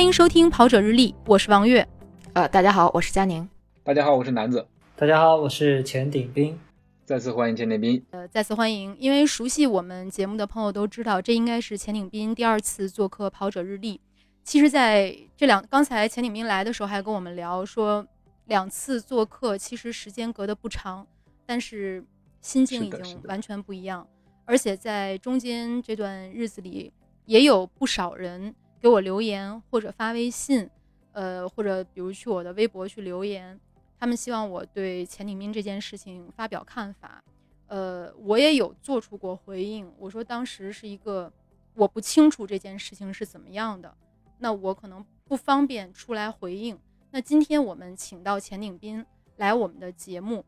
[0.00, 1.86] 欢迎收听《跑者日历》，我是王悦。
[2.32, 3.46] 呃，大家好，我是佳宁。
[3.84, 4.66] 大家好，我是南子。
[4.96, 6.58] 大家好，我是钱鼎斌。
[7.04, 8.02] 再次欢迎钱鼎斌。
[8.08, 13.98] 呃，再次欢迎，因为熟悉我们节目的朋友都知道，这应该是钱鼎斌第二次做客《跑者日历》。
[14.42, 18.06] 其实，在这两刚才钱鼎斌来的时候，还跟我们聊说，
[18.46, 21.06] 两次做客其实时间隔得不长，
[21.44, 22.02] 但是
[22.40, 24.08] 心境已经完全不一样。
[24.46, 26.90] 而且在中间这段日子里，
[27.26, 30.68] 也有不少人给我留言或者发微信，
[31.12, 33.58] 呃，或者比如去我的微博去留言，
[33.98, 37.22] 他们希望我对钱鼎斌这件事情发表看法。
[37.66, 41.32] 呃，我也有做出过回应，我说当时是一个
[41.74, 43.94] 我不清楚这件事情是怎么样的。
[44.38, 46.78] 那我可能不方便出来回应。
[47.10, 49.04] 那今天我们请到钱鼎斌
[49.36, 50.44] 来我们的节目，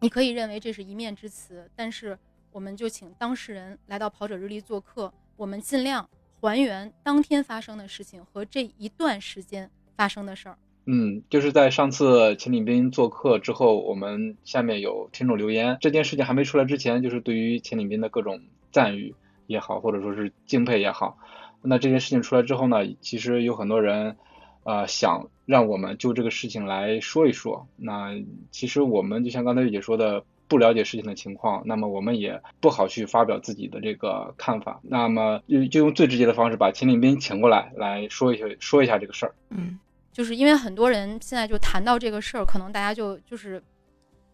[0.00, 2.16] 你可以认为这是一面之词，但是
[2.52, 6.08] 我们就请当事人来到跑者日历做客，我们尽量
[6.40, 10.56] 还原当天发生的事情和这一段时间发生的事儿。
[10.88, 19.14] 嗯，就是在上次钱鼎斌做客之后，我们下面有听众留言，这件事情还没出来之前，就是对于钱鼎斌的各种赞誉
[19.48, 21.18] 也好，或者说是敬佩也好。
[21.62, 24.16] 那这件事情出来之后呢，其实有很多人，
[24.62, 27.66] 呃，想让我们就这个事情来说一说。
[27.74, 28.14] 那
[28.52, 34.80] 其实我们就像刚才玉姐说的，不了解事情的情况，那么我们也不好去发表自己的这个看法。
[34.82, 39.34] 那么就就用最直接的方式把秦岭斌请过来，来说一下说一下这个事儿。
[39.50, 39.78] 嗯，
[40.12, 43.62] 就是因为很多人现在就谈到这个事儿，可能大家就就是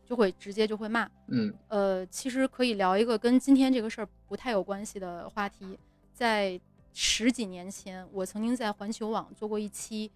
[0.07, 1.09] 就会直接就会骂。
[1.29, 5.79] 嗯，呃，其实可以聊一个跟今天这个事儿不太有关系的话题，
[6.13, 6.61] 在。
[6.95, 10.11] 十几年前，我曾经在环球网做过一期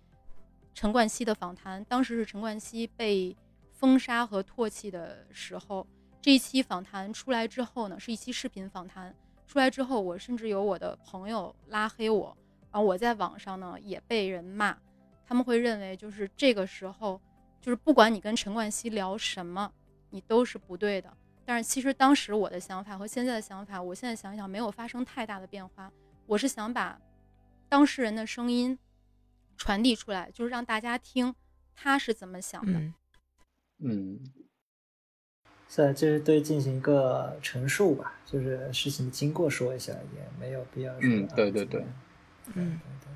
[0.75, 3.35] 陈冠希的访谈，当时是陈冠希被
[3.77, 5.87] 封杀和唾弃的时候。
[6.21, 9.15] 这一期访谈出来之后呢，是一期视频访谈
[9.47, 12.37] 出来之后，我甚至有我的朋友拉黑我，
[12.73, 14.77] 然后我在网上呢也被人骂，
[15.25, 17.21] 他们会认为就是这个时候，
[17.61, 19.73] 就是不管你跟陈冠希聊什么，
[20.11, 21.17] 你都是不对的。
[21.45, 25.93] 但是其实当时我的想法和现在的想法，我现在想想没有发生太大的变化。
[26.27, 27.01] 我是想把
[27.69, 28.77] 当事人的声音
[29.57, 31.33] 传递出来，就是让大家听
[31.73, 32.81] 他是怎么想的。
[35.69, 40.95] 是，就是对进行一个陈述吧，就是事情的经过说一下，也没有必要。
[41.01, 41.85] 嗯，对对对，
[42.55, 43.09] 嗯对，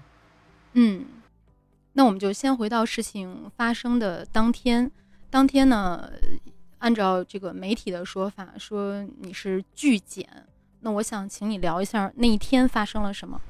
[0.74, 1.06] 嗯，
[1.92, 4.90] 那我们就先回到事情发生的当天。
[5.30, 6.10] 当天呢，
[6.78, 10.28] 按照这个媒体的说法，说你是拒检。
[10.80, 13.40] 那我想请你聊一下那一天发生了什么。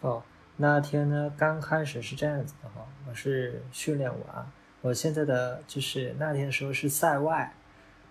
[0.00, 0.22] 哦，
[0.56, 4.50] 那天呢，刚开始是这样子的哈，我是训练完，
[4.86, 7.52] 我现在的就是那天的时候是赛外，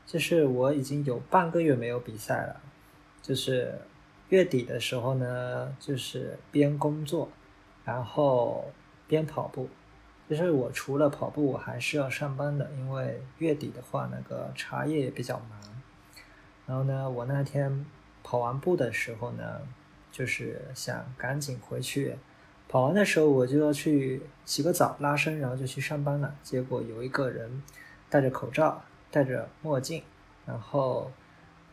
[0.06, 2.62] 就是我已经有半个月没有比赛了，
[3.22, 3.80] 就是
[4.28, 7.30] 月底的时候呢，就是边工作，
[7.86, 8.72] 然后
[9.08, 9.70] 边跑步，
[10.30, 15.60] 就是我除了跑步，我还是要上班的，因为月底的话，那个茶叶也比较忙，
[16.68, 17.86] 然后呢，我那天。
[18.28, 19.62] 跑完步的时候呢，
[20.12, 22.18] 就是想赶紧回去。
[22.68, 26.36] 跑完的时候，我就要去洗个澡、拉伸，然后就去上班了。
[26.44, 27.62] 结果有一个人
[28.10, 28.82] 戴着口罩、
[29.12, 30.04] 戴着墨镜，
[30.46, 31.12] 然后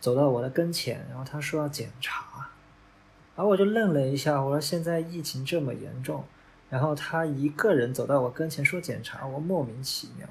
[0.00, 2.48] 走到我的跟前，然后他说要检查，
[3.34, 6.24] 然后我就愣了一下，我说现在疫情这么严重，
[6.70, 10.28] 然后他一个人走到我跟前说检查，我莫名其妙，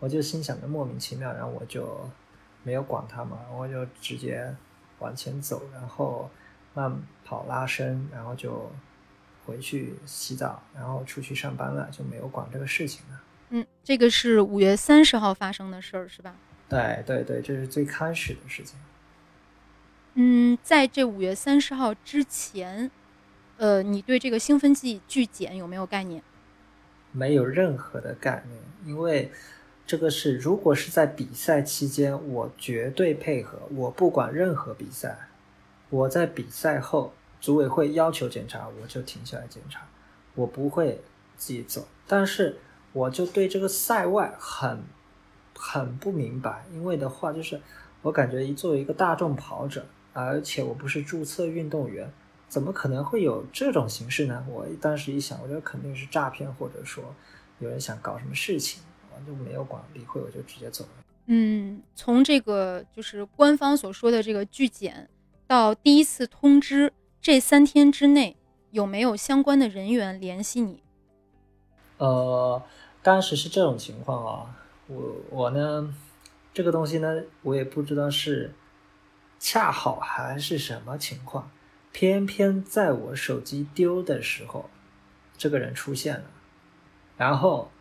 [0.00, 2.08] 我就心想着莫名其妙，然后我就
[2.62, 4.54] 没有管他嘛，我就直接。
[4.98, 6.26] 往前走，然后
[6.72, 6.90] 慢
[7.22, 8.66] 跑拉伸，然后就
[9.46, 13.22] 回去洗澡，然后出去上班了，就没有管这个事情了。
[13.50, 16.34] 嗯，这个是五月三十号发生的事儿，是吧？
[16.68, 18.76] 对对对，这是最开始的事情。
[20.14, 22.90] 嗯，在这五月三十号之前，
[23.56, 26.20] 呃，你对这个兴奋剂拒检有没有概念？
[27.12, 29.30] 没有任何的概念，因为。
[29.88, 35.16] 这个是，如果是在比赛期间，我绝对配合，我不管任何比赛。
[35.90, 37.14] 我在比赛后，
[37.46, 39.86] 组委会要求检查，我就停下来检查，
[40.34, 41.00] 我不会
[41.36, 41.86] 自己走。
[42.04, 42.58] 但是，
[42.92, 44.82] 我就对这个赛外很
[45.56, 47.60] 很不明白，因为的话，就是
[48.02, 52.12] 我感觉一作为一个大众跑者，而且我不是注册运动员，
[52.48, 54.44] 怎么可能会有这种形式呢？
[54.50, 57.04] 我当时一想，我觉得肯定是诈骗，或者说
[57.60, 58.82] 有人想搞什么事情。
[59.14, 60.90] 我就没有管理会，我就直接走了。
[61.26, 65.08] 嗯，从这个就是官方所说的这个拒检
[65.46, 66.92] 到第一次通知
[67.26, 68.36] 这三天之内，
[68.70, 70.80] 有没有相关的人员联系你？
[71.98, 72.62] 呃，
[73.02, 74.56] 当时是这种情况啊，
[74.86, 75.92] 我我呢，
[76.54, 78.54] 这个东西呢，我也不知道是
[79.40, 81.50] 恰好还是什么情况，
[81.90, 84.70] 偏偏在我手机丢的时候，
[85.36, 86.30] 这个人出现了，
[87.16, 87.72] 然后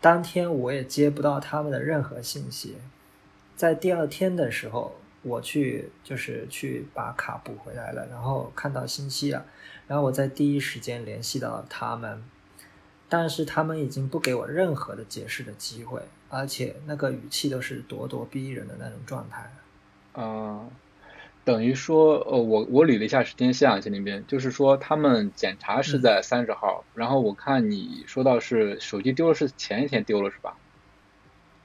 [0.00, 2.78] 当天我也接不到他们的任何信息，
[3.54, 4.96] 在第二天的时候，
[5.26, 9.44] 我去就是去把卡补回来了，然后看到信息了，
[9.88, 12.22] 然后我在第一时间联系到了他们，
[13.08, 19.52] 但是他们已经不给我任何的解释的机会，而且那个语气都是咄咄逼人的那种状态。
[20.12, 20.66] 啊、
[21.44, 30.56] 等于说，呃，我我捋了一下时间线啊，这里边就是说，他们检查是在三十号，然后我看你说到是手机丢了，是前一天丢了是吧？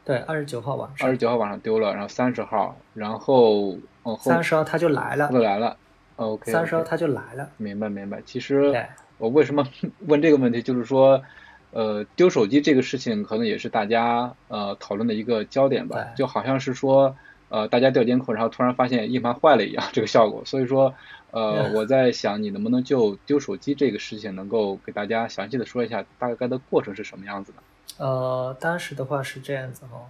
[0.04, 3.78] 对，二十九号晚上二十，九号晚上丢了，然后三十号，然后
[4.20, 5.78] 三十号他就来了就，来了
[6.16, 8.22] ，OK，三十号他就来了，明白明白。
[8.26, 8.74] 其实。
[9.18, 9.64] 我为什么
[10.08, 11.22] 问这个问题，就是说，
[11.70, 17.16] 呃，丢手机这个事情可能也是大家呃讨论的一个焦点吧，就好像是说，
[17.50, 20.42] 呃，大家调监控，然后突然发现硬盘坏了一样，这个效果。
[20.44, 20.96] 所以说，
[21.30, 27.60] 呃，嗯我在想你能不能就丢手机这个事情，能够给大家详细的说一下大概的过程是什么样子的？
[27.98, 30.08] 呃，当时的话是这样子哈，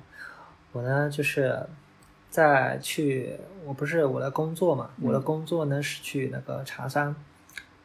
[0.72, 1.68] 我呢就是
[2.30, 7.14] 在去，我不是我的工作嘛，我的嗯工作呢是去那个茶山，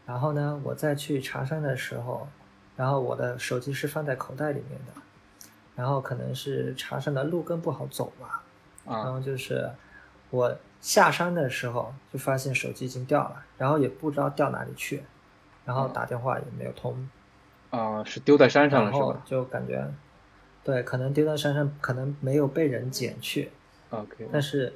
[0.06, 2.28] 然后呢我在去茶山的时候，
[2.76, 4.92] 然后我的手机是放在口袋里面的，
[5.74, 8.42] 然后可能是茶山的路更不好走吧，
[8.84, 9.68] 然啊后就是
[10.30, 15.02] 我下山的时候就发现手机已经掉了，然后也不知道掉哪里去，
[15.64, 17.08] 然后嗯打电话也没有通。
[17.76, 19.86] 啊，是丢在山上了是吧就感觉，
[20.64, 23.50] 对，可能丢在山上，可能没有被人捡去
[23.90, 24.72] ，？OK，但是，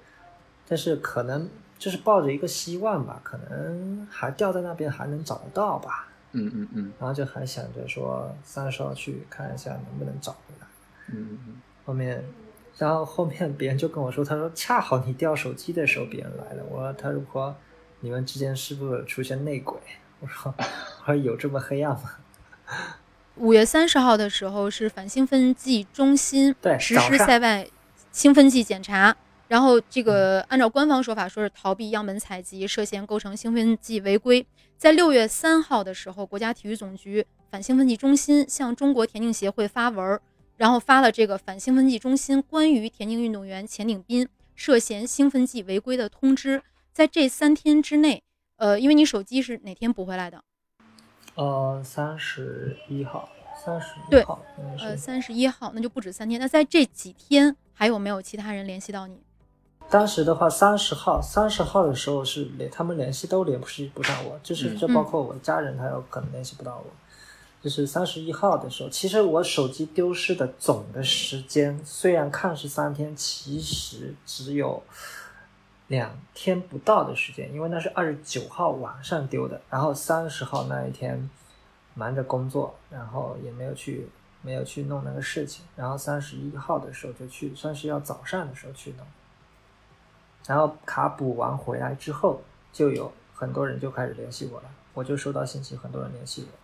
[0.69, 1.49] 但是可能
[1.79, 10.67] 就是抱着一个希望吧，可能还掉在那边还能找得到吧，嗯嗯嗯然后就还想着说三十号去看一下能不能找回来。
[11.09, 12.23] 嗯嗯嗯，后面，
[12.77, 17.55] 然后后面别人就跟我说，他说恰好你掉手机的时候别人来了，我说他如果
[18.01, 19.79] 你们之间是不是出现内鬼？
[20.21, 22.11] 我说我说有这么黑暗吗？
[23.37, 27.67] 五月三十号的时候是反兴奋剂中心对实施赛外
[28.13, 29.17] 兴奋剂检查，
[29.49, 34.47] 然后这个按照官方说法说是逃避样本采集，涉嫌构成兴奋剂违规。
[34.77, 40.21] 在六月三号的时候，国家体育总局反兴奋剂中心向中国田径协会发文儿，
[40.57, 46.63] 然后发了这个反兴奋剂中心关于田径运动员钱鼎斌涉嫌兴奋剂违规的通知。
[46.93, 48.23] 在这三天之内，
[48.57, 50.43] 呃，因为你手机是哪天补回来的？
[51.41, 53.27] 呃，三十一号，
[53.65, 54.97] 三十一对号，呃，是。
[54.99, 56.39] 三十一号，那就不止三天。
[56.39, 59.19] 那在这几天还有没有其他人联系到你？
[59.89, 66.85] 当时的话，三十号，三十号的时候是连他们联系都联系不上我，就是嗯这包括我家人，他有可能联系不到我。
[67.63, 74.83] 就是三十一号的时候，其实我手机丢失的总的时间虽然看是三天，其实只有
[75.91, 81.29] 两天不到的时间，因为那是二十九号晚上丢的，然后三十号那一天
[81.95, 84.09] 忙着工作，然后也没有去
[84.41, 89.05] 没有去弄那个事情，然后三十一号的时候就去，三十一号早上的时候去弄。
[90.47, 92.41] 然后卡补完回来之后，
[92.73, 96.59] 就有很多人就开始联系我了，我就收到信息，很多人联系我。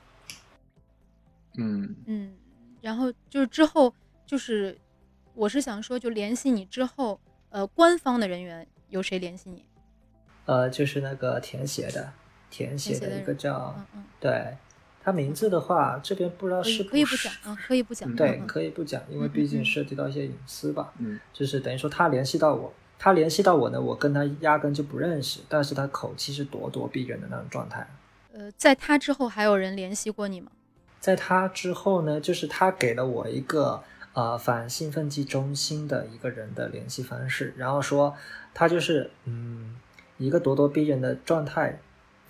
[1.59, 2.37] 嗯嗯，
[2.81, 3.93] 然后就是之后
[4.25, 4.79] 就是，
[5.35, 7.19] 我是想说，就联系你之后，
[7.51, 9.65] 呃，官方的人员有谁联系你？
[10.47, 12.13] 呃，就是那个填写的，
[12.51, 14.57] 填写的一个叫，嗯嗯，对
[15.03, 18.17] 他名字的话，这边不知道是不是可以不讲，嗯，可以不讲。
[18.17, 20.93] 对，可以不讲，因为毕竟嗯涉及到一些隐私吧。
[20.99, 27.87] 嗯就是等于说他联系到我，他联系到我呢，我跟他压根就不认识，但是他口气是咄咄逼人的那种状态。
[28.33, 30.51] 呃，在他之后还有人联系过你吗？
[30.99, 33.83] 在他之后呢，就是他给了我一个
[34.17, 38.17] 呃反兴奋剂中心的一个人的联系方式，然后说
[38.55, 39.77] 他就是嗯
[40.17, 41.79] 一个咄咄逼人的状态，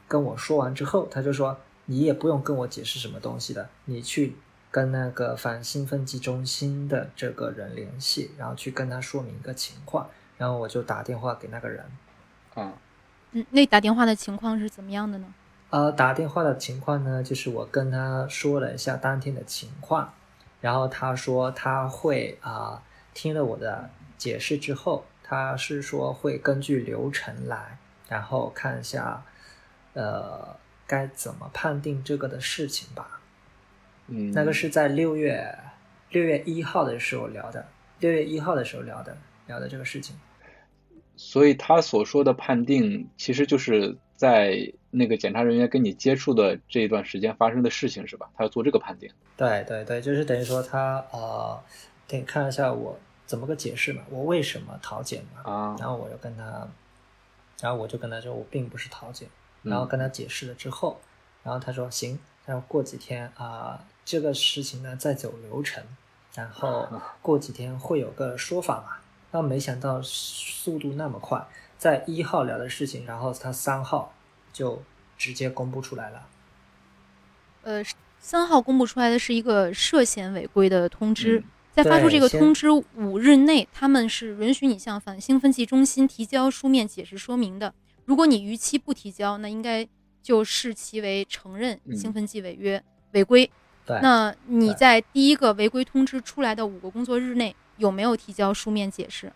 [0.09, 4.35] 跟我说完之后，他就说你也不用跟我解释什么东西的，你去
[4.73, 11.85] 跟那个反兴奋剂中心的这个人联系，然后去跟他说明一个情况，然后我就打电话给那个人。
[12.55, 12.73] 啊
[13.31, 15.27] 嗯，那打电话的情况是怎么样的呢？
[15.71, 20.13] 呃，打电话的情况呢，就是我跟他说了一下当天的情况，
[20.61, 22.83] 然后他说他会啊、
[23.15, 29.25] 听了我的解释之后，他是说会根据流程来，然后看一下，
[29.95, 33.21] 呃，该怎么判定这个的事情吧。
[34.09, 35.59] 嗯，那个是在六月
[36.11, 37.67] 六月一号的时候聊的，
[38.01, 40.17] 六月一号的时候聊的聊的这个事情。
[41.17, 48.29] 所以他所说的判定，其实就是在那个检查人员跟你接触的这一段时间发生的事情，是吧？
[48.37, 49.11] 他要做这个判定。
[49.37, 51.61] 对对对，就是等于说他呃，
[52.09, 56.67] 得看一下我怎么个解释嘛，我为什么逃检嘛，啊然后我就跟他，
[57.61, 59.29] 然后我就跟他说我并不是逃检，
[59.63, 60.99] 嗯然后跟他解释了之后，
[61.43, 65.85] 然后他说行，然后过几天啊、这个事情呢再走流程，
[66.35, 66.89] 然后
[67.21, 68.97] 过几天会有个说法嘛。
[69.31, 71.45] 但没想到速度那么快，
[71.79, 74.15] 在一号聊的事情，然后他三号
[74.53, 74.83] 就
[75.19, 76.27] 直接公布出来了。
[77.63, 77.83] 呃，
[78.19, 87.75] 三号公布出来的是一个涉嫌违规的通知，嗯在发出这个通知五日内，他们是允许你向反兴奋剂中心提交书面解释说明的。
[88.07, 89.87] 如果你逾期不提交，那应该
[90.23, 93.51] 就视其为承认嗯兴奋剂违约、违规。
[93.85, 99.31] 对，那你在第一个违规通知出来的五个工作日内，有没有提交书面解释？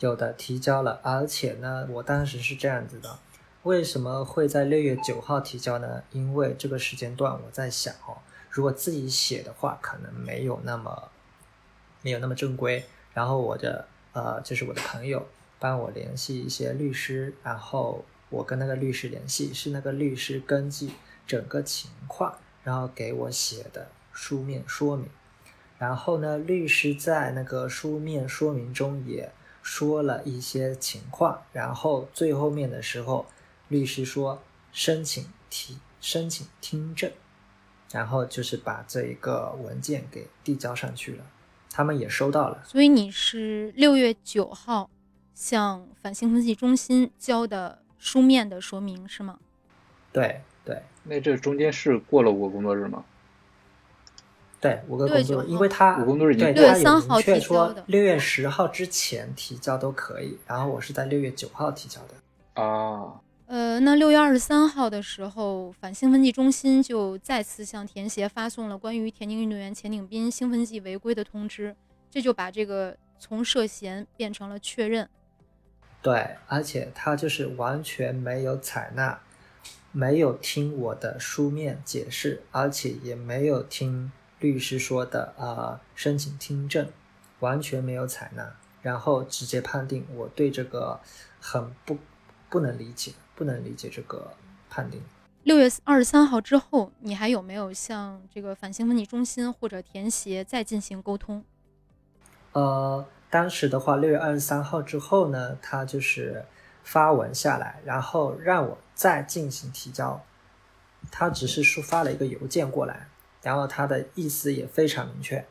[0.00, 3.18] 有的提交了，而且呢，我当时是这样子的，
[3.64, 6.02] 为什么会在六月九号提交呢？
[6.12, 8.18] 因为这个时间段我在想哦，
[8.50, 11.10] 如果自己写的话，可能没有那么
[12.02, 12.84] 没有那么正规。
[13.12, 15.26] 然后我的呃，就是我的朋友
[15.58, 20.90] 帮我联系一些律师，然后我跟那个律师联系，是那个律师根据
[21.26, 25.08] 整个情况，然后给我写的书面说明。
[25.78, 29.32] 然后呢，律师在那个书面说明中也
[29.70, 33.26] 说了一些情况，然后最后面的时候，
[33.68, 37.12] 律师说申请提申请听证，
[37.92, 41.26] 然后就是把这一个文件给递交上去了，
[41.70, 42.62] 他们也收到了。
[42.64, 44.88] 所以你是六月九号
[45.34, 49.38] 向反兴奋剂中心交的书面的说明是吗？
[50.10, 53.04] 对对那这中间是过了五个工作日吗？
[54.60, 62.60] 对，五个工作日，因为他五工作日已经对6月他有3号明确提交的说六月十号之前提交都可以，然后我是在六月九号提交的。
[62.60, 71.76] 啊，呃，那六月二十三号的时候，反兴奋剂中心就再次向田协发送了关于田径运动员钱鼎斌兴奋剂违规的通知，
[72.10, 75.08] 这就把这个从涉嫌变成了确认。
[76.02, 79.20] 对，而且他就是完全没有采纳，
[79.92, 86.88] 没有听我的书面解释，而且也没有听律师说的呃申请听证，
[87.40, 91.00] 完全没有采纳，然后直接判定我对这个
[91.40, 91.98] 很不
[92.48, 94.32] 不能理解，不能理解这个
[94.70, 95.02] 判定。
[95.44, 101.42] 六月二十三号之后，你还有没有向这个反兴奋剂中心或者田协再进行沟通？
[102.52, 106.44] 呃，当时的话，六月二十三号之后呢，他就是
[106.82, 110.22] 发文下来，然后让我再进行提交。
[111.10, 113.08] 他只是说发了一个邮件过来，
[113.42, 115.46] 然后他的意思也非常明确，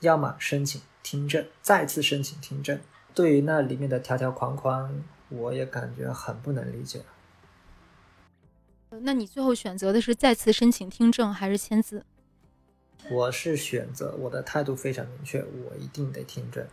[0.00, 2.78] 要么申请听证，再次申请听证。
[3.14, 7.02] 对于那里面的条条框框，我也感觉很不能理解。
[8.90, 12.04] 呃那你最后选择的是再次申请听证还是签字？
[13.10, 16.66] 我是选择我的态度非常明确，我一定得听证。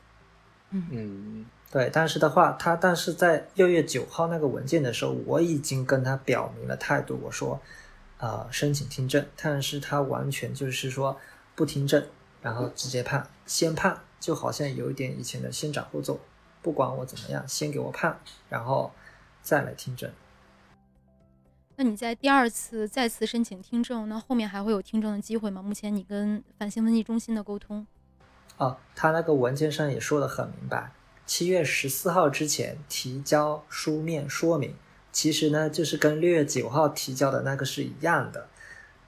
[0.71, 7.61] 嗯，对，但是的话，他但是在六月九号那个文件的时候，我已经跟他表明了态度，我说，
[8.19, 11.15] 呃，申请听证，但是他完全就是说
[11.53, 12.03] 不听证，
[12.41, 16.19] 然后直接判，先判，就好像有一点以前的先斩后奏，
[16.63, 18.19] 不管我怎么样，先给我判，
[18.49, 18.91] 然后
[19.43, 20.11] 再来听证。
[21.75, 25.61] 那你在第二次再次申请听证，那后面还会有听证的机会吗？
[25.61, 27.85] 目前你跟反兴奋剂中心的沟通，
[28.57, 30.91] 哦，他那个文件上也说的很明白，
[31.27, 34.73] 七月十四号之前提交书面说明。
[35.17, 38.47] 其实呢，就是跟六月九号提交的那个是一样的，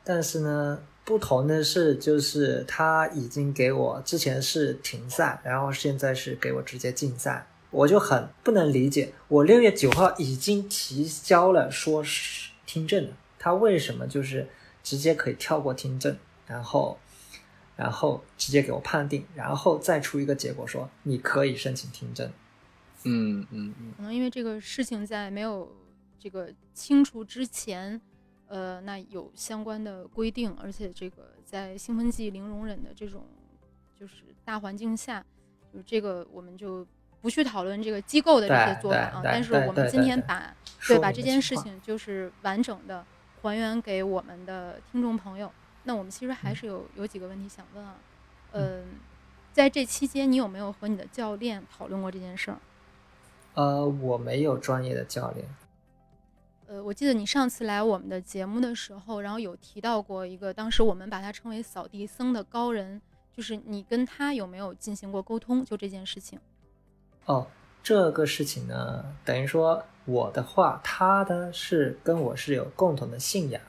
[0.04, 14.48] 但是呢，不同的是，就是他已经给我之前是停赛，然后现在是给我直接禁赛，我就很不能理解，我六月九号已经提交了说是听证了，他为什么就是
[14.82, 16.98] 直接可以跳过听证，然后
[17.76, 22.28] 然后直接给我判定，然后再出一个结果说你可以申请听证。
[23.04, 25.72] 嗯嗯嗯，可能因为这个事情在没有
[26.20, 28.00] 这个清除之前，
[28.48, 33.26] 呃，那有相关的规定，而且这个在兴奋剂零容忍的这种
[33.96, 35.26] 就是大环境下，
[35.72, 36.86] 就是这个我们就
[37.22, 40.56] 不去讨论这个机构的这些做法啊，但是我们今天把
[40.88, 43.06] 对把这件事情就是完整的
[43.42, 45.52] 还原给我们的听众朋友。
[45.84, 47.96] 那我们其实还嗯是有有几个问题想问啊，
[48.52, 48.86] 嗯，
[49.54, 52.58] 在这期间你有没有和你的教练讨论过这件事儿？
[53.56, 55.48] 呃，我没有专业的教练。
[56.70, 63.02] 呃，我记得你上次来我们的节目的时候，然后有提到过一个，当时我们把他称为扫地僧的高人，
[63.36, 65.66] 就是你跟他有没有进行过沟通？
[65.66, 66.40] 就这件事情。
[67.26, 67.48] 哦，
[67.82, 73.60] 这个事情呢，等于说我的话，他呢是跟我是有共同的信仰，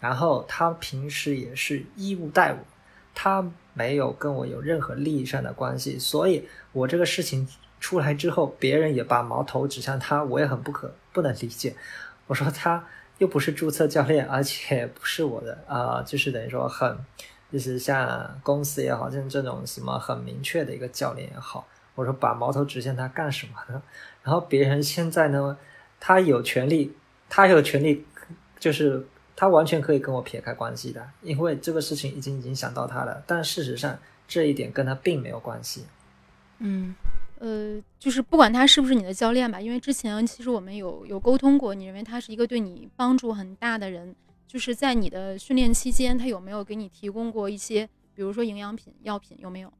[0.00, 2.58] 然后他平时也是义务待我，
[3.14, 7.46] 他没有跟我有任何利益上的关系，所以我这个事情
[7.78, 11.76] 出来之后，别人也把矛头指向他，我也很不可不能理解。
[12.26, 12.84] 我说他
[13.18, 16.98] 又不是注册教练，而且不是我的啊、就是等于说很，
[17.52, 23.82] 就是像公司也好，像这种什么很明确的一个教练也好，我说把矛头指向他干什么呢？
[24.22, 25.56] 然后别人现在呢，
[26.00, 26.96] 他有权利，
[27.28, 28.04] 他有权利，
[28.58, 33.22] 就是他完全可以跟我撇开关系的，因为这个事情已经影响到他了。
[33.26, 35.84] 但事实上，这一点跟他并没有关系。
[36.58, 36.94] 嗯
[37.44, 44.16] 呃，就是不管他是不是你的教练吧，因为之前其实我们有有沟通过，你认为他是一个对你帮助很大的人，
[44.48, 49.70] 就是在你的训练期间，他有没有给你提供过一些，比如说营养品、药品，有没有？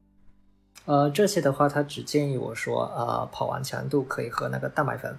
[0.85, 5.17] 呃，这些的话，他只建议我说，呃，跑完强度可以喝那个蛋白粉，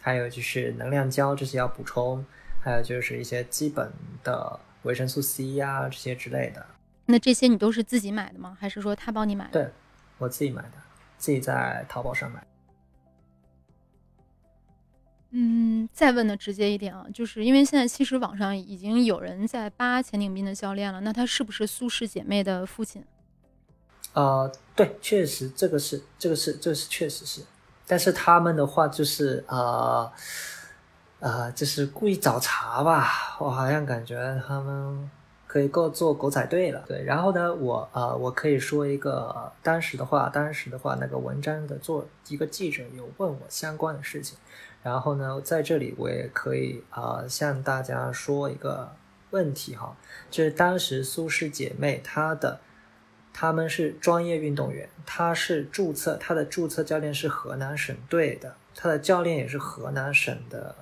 [0.00, 2.24] 还有就是能量胶，这些要补充，
[2.62, 6.64] 还有就是一些基本的维生素 C 呀、这些之类的。
[7.04, 8.56] 那这些你都是自己买的吗？
[8.58, 9.50] 还是说他帮你买的？
[9.50, 9.70] 对
[10.16, 10.78] 我自己买的，
[11.24, 12.46] 自己在淘宝上买。
[15.30, 23.02] 嗯，再问的直接一点啊，就是因为现在其实网上已经有人在扒钱鼎斌的教练了，那他是不是苏氏姐妹的父亲？
[24.12, 27.40] 呃，对，确实这个是这个是这个是确实是，
[27.86, 30.12] 但是他们的话就是呃
[31.20, 35.10] 呃，就是故意找茬吧，我好像感觉他们
[35.54, 36.82] 可以够做狗仔队了。
[36.84, 44.36] 对，然后呢，我呃我可以说一个当时的话，当时的话那个文章的做一个记者有问我相关的事情，
[44.82, 48.90] 然后呢，在这里我也可以啊、向大家说一个
[49.30, 49.96] 问题哈，
[50.28, 52.58] 就是当时苏氏姐妹她的。
[53.36, 60.76] 他们是专业运动员，他是注册，他的注册教练是河南省队的，他的教练也是河南省的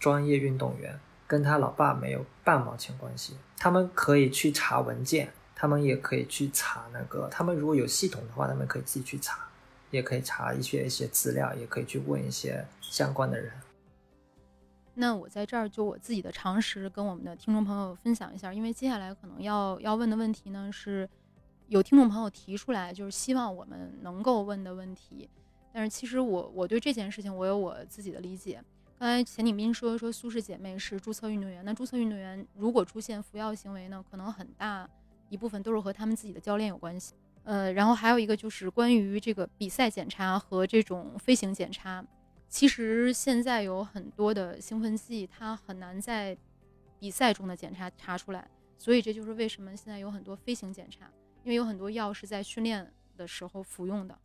[0.00, 0.98] 专业运动员，
[1.32, 3.34] 跟他老爸没有半毛钱关系。
[3.56, 9.48] 他们可以去查文件，他们也可以去查那个，他们如果有系统的话，他们可以自己去查，
[9.90, 13.50] 也可以查一些一些资料，也可以去问一些相关的人。
[14.92, 21.08] 那我在这儿就我自己的常识跟我们的听众朋友分享一下，因为接下来可能要要问的问题呢是。
[21.68, 25.26] 有听众朋友提出来，就是希望我们能够问的问题，
[25.72, 28.62] 但是其实我我对这件事情我有我自己的理解。
[29.02, 34.88] 刚才钱鼎斌说说苏氏姐妹是注册运动员，那注册运动员如果出现服药行为呢，可能很大
[35.28, 37.16] 一部分都是和他们自己的教练有关系。
[37.42, 42.06] 呃，然后还有一个就是关于这个比赛检查和这种飞行检查，
[42.48, 46.38] 其实现在有很多的兴奋剂，它很难在
[47.00, 51.10] 比赛中的检查查出来，所以这就是为什么现在有很多飞行检查。
[51.42, 54.16] 因为有很多药是在训练的时候服用的，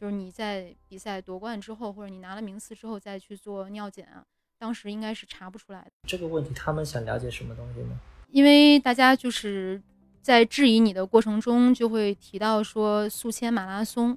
[0.00, 4.22] 就是你在比赛夺冠之后，或者你拿了名次之后再去做尿检啊，
[4.58, 5.90] 当时应该是查不出来的。
[6.06, 7.98] 这个问题他们想了解什么东西呢？
[8.30, 9.82] 因为大家就是
[10.22, 14.16] 在质疑你的过程中，就会提到说宿迁马拉松，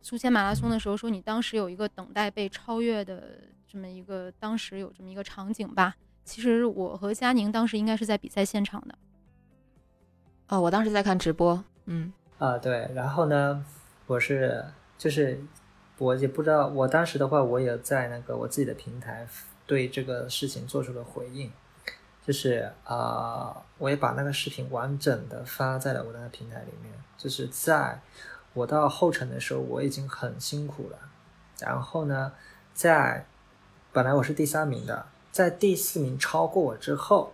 [0.00, 5.96] 宿迁马拉松的时候说你当时有一个等待被超越的这么一个，当时有这么一个场景吧。
[6.22, 8.94] 其实我和佳宁当时应该是在比赛现场的。
[10.48, 13.64] 哦，我当时在看直播，嗯啊，对，然后呢，
[14.06, 14.64] 我是
[15.00, 15.42] 就是
[15.96, 19.26] 我也不知道，我当时的话，我也在那个我自己的平台
[19.66, 21.50] 对这个事情做出了回应，
[22.22, 27.98] 就是啊、呃我也把那个视频完整的发在了我的平台里面，就是在
[28.52, 30.98] 我到后程的时候，我已经很辛苦了，
[31.60, 32.32] 然后呢，
[32.74, 33.24] 在
[33.90, 37.32] 本来我是第三名的，在第四名超过我之后，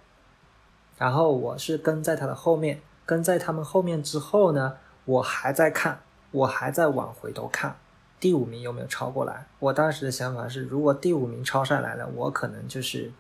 [0.96, 2.81] 然后我是跟在他的后面。
[3.05, 6.00] 跟在他们后面之后呢，我还在看，
[6.37, 7.75] 我还在往回头看，
[8.20, 9.46] 第五名有没有超过来？
[9.59, 13.11] 我当时的想法是，如果第五名超上来了，我可能就是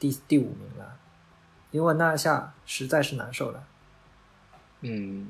[0.00, 0.96] 第第五名了，
[1.70, 3.62] 因为那下实在是难受了。
[4.80, 5.28] 嗯，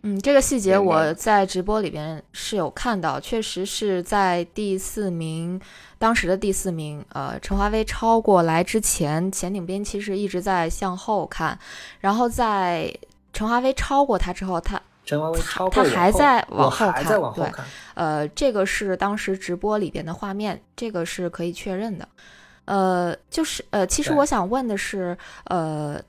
[0.00, 5.60] 嗯，这个细节我在直播里边是有看到，确实是在第四名，
[5.98, 11.58] 当时的第四名，呃，陈华威超过来之前，钱鼎斌其实一直在向后看，
[12.00, 12.96] 然后在
[13.34, 17.64] 陈华威超过他之后，他陈华威他超过他还在往后看还在往后对看。
[17.94, 22.08] 呃，这个是当时直播里边的画面，这个是可以确认的。
[22.64, 26.00] 呃，就是呃，其实我想问的是，呃，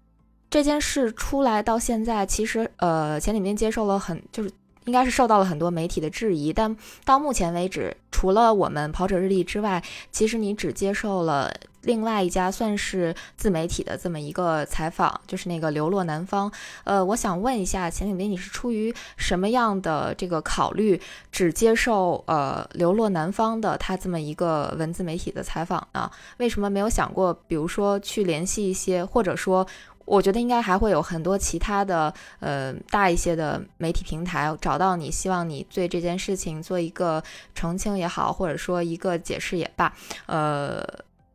[0.50, 4.52] 这件事出来到现在，其实呃，钱里面接受了很就是。
[4.86, 16.52] 应该是受到了很多媒体的质疑，但到目前为止，除了我们跑者日历之外，其实你只接受了另外一家算是自媒体的这么一个采访，就是那个流落南方。
[16.84, 21.00] 呃，我想问一下钱鼎斌，你是出于什么样的这个考虑，
[21.32, 26.10] 只接受呃流落南方的他这么一个文字媒体的采访呢？
[26.38, 29.66] 为什么没有想过，比如说去联系一些，或者说？
[30.06, 37.24] 我觉得应该还会有很多其他的，呃，大一些的媒体平台找到你，希望你对这件事情做一个
[37.56, 39.94] 澄清也好，或者说一个解释也罢，
[40.26, 40.84] 呃，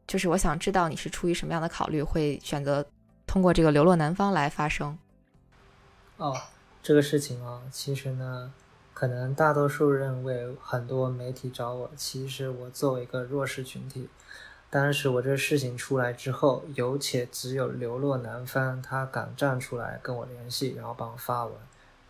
[0.06, 2.84] 就是我想知道你是出于什么样的考虑，会选择
[3.26, 4.98] 通过这个流落南方来发声。
[6.18, 6.36] 哦，
[6.82, 8.52] 这个事情啊，其实呢，
[8.92, 14.08] 可能大多数认为很多媒体找我，其实我作为一个弱势群体。
[14.70, 21.54] 当时我这事情出来之后，有且只有流落南方他敢站出来跟我联系，然后帮我发文。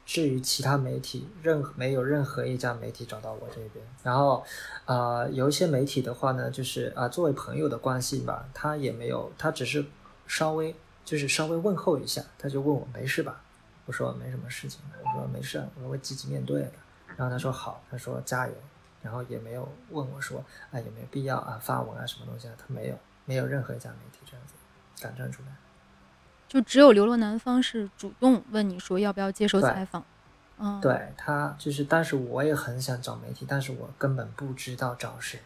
[0.05, 3.85] 至于其他媒体，任何没有任何一家媒体找到我这边。
[4.03, 4.43] 然后，
[4.87, 9.85] 呃，有一些媒体的话呢，就是啊，作为朋友的关系吧，他也没有，他只是
[10.27, 13.41] 稍微就是稍微问候一下，他就问我没事吧？
[13.85, 16.73] 我说没什么事情，我说没事，我会积极面对的。
[17.17, 18.55] 然后他说好，他说加油。
[19.03, 22.55] 然后也没有问我说，啊有没有必要啊发文啊什么东西啊？
[22.59, 24.55] 他没有，没有任何一家媒体这样子
[25.03, 25.49] 敢站出来。
[26.49, 30.05] 就只有流落南方是主动问你说要不要接受采访。
[30.59, 35.39] 嗯，对他就是，但是我也很想找媒体，但是我根本不知道找谁。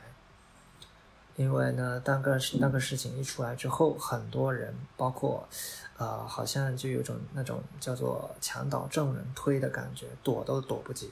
[1.36, 5.48] 因为呢，当个那个事情一出来之后，很多人，包括，
[5.96, 11.10] 呃，好像就有种那种叫做墙倒众人推的感觉，躲都躲不及。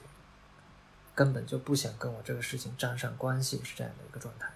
[1.13, 4.49] 根本就不想跟我这个事情沾上关系，是这样的一个状态。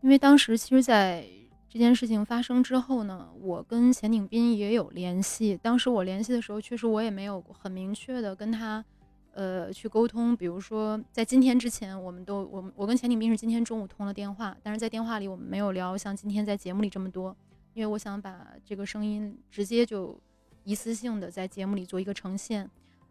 [0.00, 1.26] 因为当时其实，在
[1.68, 5.58] 这件事情发生之后呢，我跟钱鼎斌也有联系。
[5.62, 8.84] 当时我联系的时候，确实我也没有很明确的跟他，
[9.32, 10.36] 呃，去沟通。
[10.36, 17.34] 比如说，在今天之前，我们都我我跟钱鼎斌是今天中午通了电话，但是在电话里我们没有聊像今天在节目里这么多，
[17.72, 20.20] 因为我想把这个声音直接就
[20.64, 22.70] 一次性的在节目里做一个呈现。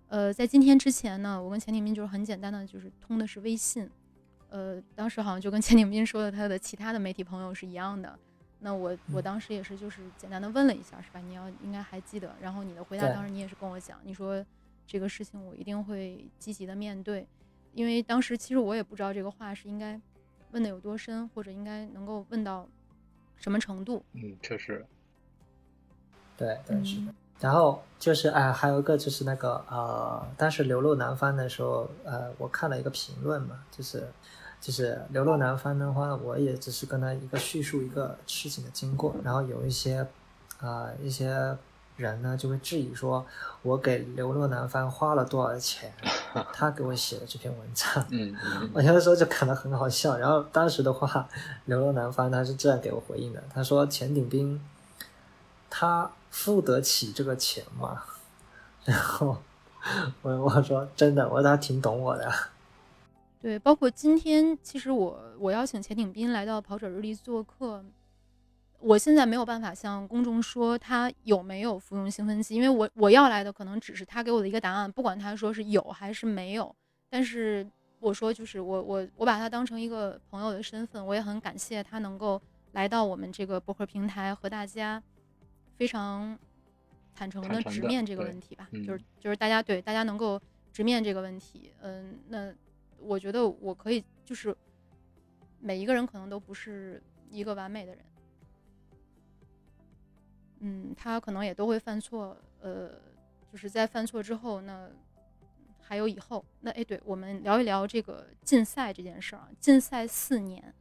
[0.10, 3.90] 呃，在今天之前呢，我跟钱景斌就是很简单的，就是通的是微信。
[4.50, 8.18] 呃，当时好像就跟钱景斌说的，他的其他的媒体朋友是一样的。
[8.60, 11.20] 那我我当时也是就是简单的问了一下，是吧？
[11.20, 12.36] 你要应该还记得。
[12.40, 14.46] 然后你的回答当时你也是跟我讲，你说
[14.86, 17.28] 这个事情我一定会积极的面对，
[17.74, 20.00] 因为当时其实我也不知道这个话是应该
[20.52, 22.70] 问的有多深，或者应该能够问到
[23.36, 24.06] 什么程度。
[24.14, 24.86] 嗯，确实。
[26.38, 27.14] 对，对，是的。
[27.40, 34.08] 然后就是哎，还有一个就是那个呃，当时流落南方的时候，呃，我看了一个评论嘛，就是
[34.62, 40.08] 就是流落南方的话，我也只是跟他一个叙述一个事情的经过，然后有一些
[40.60, 41.58] 啊一些
[41.98, 43.26] 人呢就会质疑说，
[43.62, 45.94] 我给流落南方花了多少钱，
[46.54, 48.34] 他给我写的这篇文章，嗯，
[48.74, 50.18] 我有的时候就感到很好笑。
[50.18, 51.28] 然后当时的话，
[51.66, 54.62] 流落南方他是这样给我回应的，他说钱鼎斌
[55.70, 56.10] 他。
[56.34, 58.04] 付得起这个钱吗？
[58.86, 59.38] 然后
[60.24, 62.30] 我我说真的，我说他挺懂我的。
[63.40, 67.86] 对，包括今天，其实我我邀请钱鼎斌来到跑者日历做客，
[68.80, 76.76] 我现在没有办法向公众说他有没有服用兴奋剂，因为我我要来的可能只是他给我的一个答案，不管他说是有还是没有。
[77.10, 77.66] 但是
[78.00, 82.42] 我说就是我我我把他当成一个朋友的身份，我也很感谢他能够
[82.72, 85.02] 来到我们这个博客平台和大家。
[85.76, 86.38] 非常
[87.16, 90.40] 坦诚的直面这个问题吧，就是就是大家对大家能够
[90.72, 92.54] 直面这个问题，嗯，那
[93.00, 94.56] 我觉得我可以就是
[95.60, 98.06] 每一个人可能都不是一个完美的人，
[100.60, 102.92] 嗯，他可能也都会犯错，呃，
[103.52, 104.90] 就是在犯错之后，那
[105.80, 110.74] 还有以后，那哎，对我们聊一聊这个禁赛这件事儿啊，禁赛四年，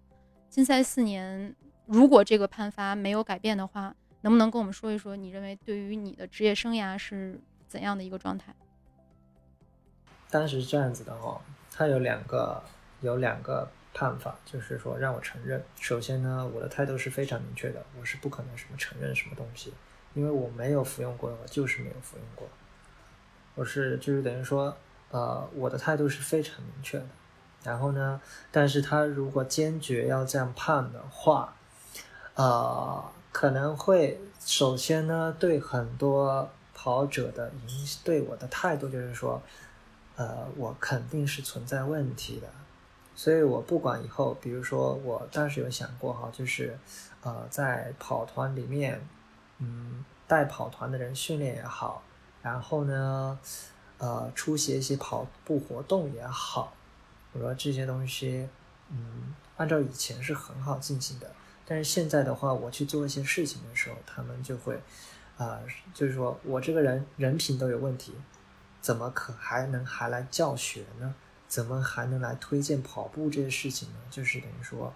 [0.49, 1.55] 禁赛四年，
[1.87, 3.95] 如果这个判罚没有改变的话。
[4.23, 8.55] 能不能跟我们说一说，你认为对于你的职业生涯是怎样的一个状态？
[10.31, 12.63] 当时这样子的哦，他有两个
[13.01, 15.63] 有两个判法，就是说让我承认。
[15.79, 19.75] 首先呢，我的态度是非常明确的，我是不可能什么承认什么东西，
[20.15, 22.49] 因为我没有服用过，我就是没有服用过。
[23.55, 24.77] 我是就是等于说，
[25.11, 27.07] 呃，我的态度是非常明确的。
[27.65, 31.57] 然后呢，但是他如果坚决要这样判的话，
[32.37, 33.05] 呃。
[33.33, 39.42] 可能会首先呢，对很多跑者的影对我的态度就是说，
[40.16, 42.49] 呃，我肯定是存在问题的，
[43.14, 46.79] 所以我不管以后，比如说我当时有想过哈，就是
[47.23, 49.01] 呃，在跑团里面，
[49.59, 52.03] 嗯，带跑团的人训练也好，
[52.42, 53.38] 然后呢，
[53.99, 56.75] 呃，出席一些跑步活动也好，
[57.33, 58.49] 我说这些东西，
[58.90, 61.31] 嗯，按照以前是很好进行的。
[61.64, 64.81] 但是现在的话，我去做一些事情的时候，他们就会，
[65.38, 65.61] 啊，
[65.94, 68.12] 就是说我这个人人品都有问题，
[68.81, 71.14] 怎么可还能还来教学呢？
[71.46, 73.96] 怎么还能来推荐跑步这些事情呢？
[74.11, 74.92] 就是等于说，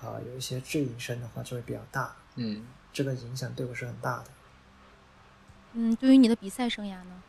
[0.00, 4.24] 啊，有一些质疑声的话就会比较大，嗯，这个影响对我是很大的。
[5.74, 7.22] 嗯，对于你的比赛生涯呢？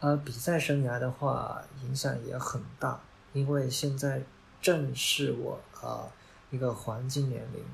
[0.00, 3.00] 呃，比赛生涯的话，影响也很大，
[3.32, 4.22] 因为现在
[4.60, 6.10] 正是我啊
[6.50, 7.64] 一个黄金年龄。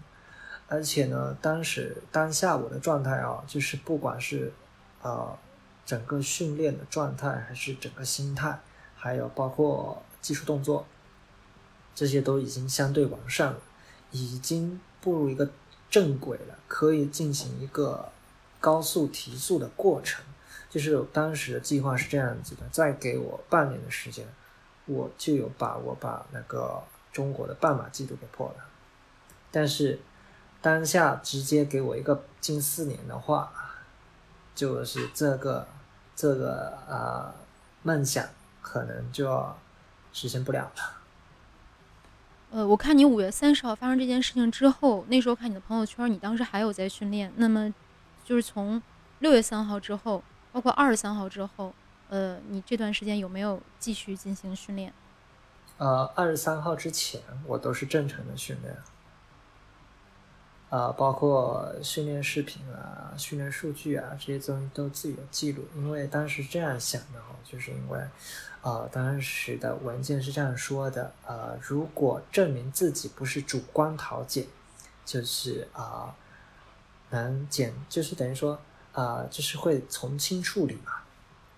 [0.71, 4.53] 而且呢，当时当下我的状态啊，就是不管是
[5.03, 5.37] 呃
[5.85, 8.61] 整个训练的状态，还是整个心态，
[8.95, 10.87] 还有包括技术动作，
[11.93, 13.59] 这些都已经相对完善了，
[14.13, 15.51] 已经步入一个
[15.91, 18.13] 正轨了，可以进行一个
[18.61, 20.25] 高速提速的过程。
[20.69, 24.25] 就是当时的计划是这样子的，再给我半年的时间，
[24.87, 26.81] 我就有把握把那个
[27.13, 28.65] 中国的半马记录给破了。
[29.51, 29.99] 但是
[30.61, 33.53] 当下直接给我一个近四年的话，
[34.55, 35.67] 就是这个
[36.15, 37.33] 这个呃
[37.83, 38.25] 梦想
[38.61, 39.59] 可能就要
[40.13, 41.01] 实现不了了。
[42.51, 47.33] 呃，我看你五月三十号发生这件事情之后，那时候看你的朋友圈，你当时还有在训练。
[47.37, 47.73] 那么
[48.25, 48.83] 就是从
[49.21, 50.23] 六月三号之后。
[50.53, 51.73] 包括二十三号之后，
[52.09, 54.93] 呃，你这段时间有没有继续进行训练？
[55.79, 58.77] 呃，二十三号之前我都是正常的训练，
[60.71, 65.63] 啊，包括训练视频啊、训练数据啊这些东西都自己有记录。
[65.77, 68.03] 因为当时这样想的哈，就是因为，
[68.63, 74.47] 呃，当时的文件是这样说的，呃，如果证明自己不是主观逃检，
[75.05, 76.15] 就是啊，
[77.11, 78.59] 能减，就是等于说。
[78.93, 80.95] 啊，就是会从轻处理嘛。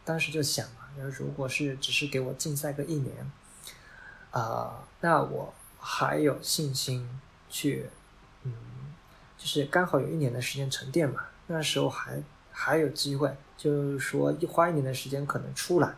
[0.05, 3.33] 当时就想嘛，那如果是只是给我禁赛个一年，
[4.31, 7.09] 啊，那我还有信心
[7.49, 7.89] 去，
[9.43, 11.25] 就是刚好有一年的时间沉淀嘛。
[11.49, 15.93] 那时候还还有机会，就是说一花一年的时间可能出来，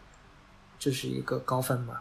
[0.78, 2.00] 就是一个高分嘛。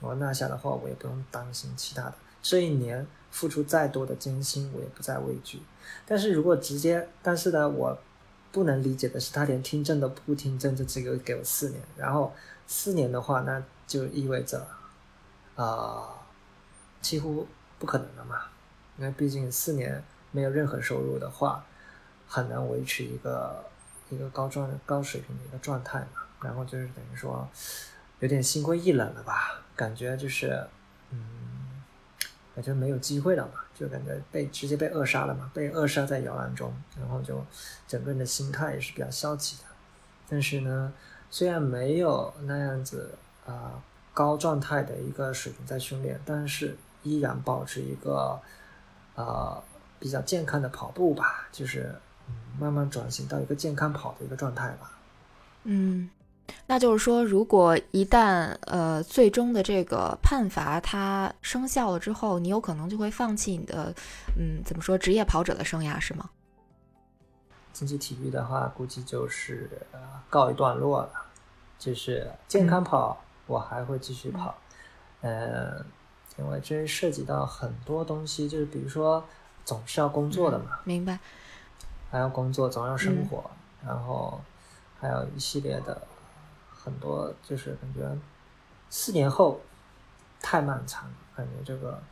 [0.00, 2.14] 我拿下的话，我也不用担心其他的。
[2.42, 5.62] 这一年付出再多的艰辛，我也不再畏惧。
[6.04, 7.96] 但是如果直接，但是呢，我。
[8.52, 11.80] 不能理解的是，他连听证都不听证，就只有给我四年。
[11.96, 12.34] 然后
[12.66, 14.66] 四年的话，那就意味着，
[15.54, 16.08] 啊，
[17.00, 17.46] 几乎
[17.78, 18.42] 不可能了嘛。
[18.98, 21.64] 因为毕竟四年没有任何收入的话，
[22.26, 23.64] 很难维持一个
[24.08, 26.22] 一个高状高水平的一个状态嘛。
[26.42, 27.48] 然后就是等于说，
[28.20, 29.60] 有点心灰意冷了吧？
[29.76, 30.66] 感觉就是，
[31.10, 31.82] 嗯，
[32.54, 33.52] 感觉没有机会了嘛。
[33.74, 37.42] 就感觉被直接被扼杀了嘛，被扼杀在摇篮中，然后就
[37.88, 39.62] 整个人的心态也是比较消极的。
[40.28, 40.92] 但是呢，
[41.30, 43.16] 虽然没有那样子
[43.46, 48.38] 啊高状态的一个水平在训练，但是依然保持一个
[49.14, 49.62] 啊
[50.00, 51.94] 比较健康的跑步吧，就是
[52.28, 54.90] 嗯慢慢转型到一个健康跑的一个状态吧。
[55.62, 56.10] 嗯。
[56.66, 63.94] 那就是说，如果一旦呃最终的这个判罚它生效了之后，你有可能就会放弃你的
[64.36, 66.28] 嗯怎么说职业跑者的生涯是吗？
[67.72, 69.70] 竞技体育的话，估计就是
[70.28, 71.12] 告一段落了。
[71.78, 74.52] 就是健康跑，我还会继续跑，
[75.20, 75.84] 嗯，
[76.36, 79.24] 因为这涉及到很多东西，就是比如说
[79.64, 81.18] 总是要工作的嘛，明白？
[82.10, 83.50] 还要工作，总要生活，
[83.86, 84.40] 然后
[85.00, 86.00] 还有一系列的。
[86.82, 88.10] 很多就是感觉
[88.88, 89.60] 四年后
[90.40, 92.02] 太漫长了，感觉这个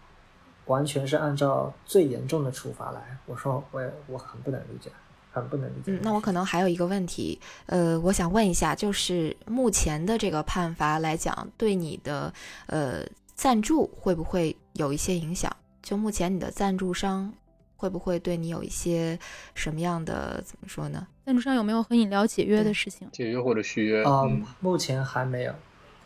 [0.66, 3.16] 完全是按照最严重的处罚来。
[3.24, 4.92] 我说我也我很不能理解，
[5.32, 5.92] 很不能理解。
[5.92, 12.30] 嗯，那我可能还有一个问题，呃，我想问一下，就是目前的这个判罚来讲，对你的
[12.66, 13.00] 呃
[13.34, 15.50] 赞助会不会有一些影响？
[15.88, 17.32] 就目前你的赞助商。
[17.80, 19.16] 会不会对你有一些
[19.54, 21.06] 什么样的怎么说呢？
[21.24, 23.08] 赞助商有没有和你聊解约的事情？
[23.12, 24.02] 解约或者续约？
[24.02, 24.24] 啊，
[24.58, 25.54] 目前还没有。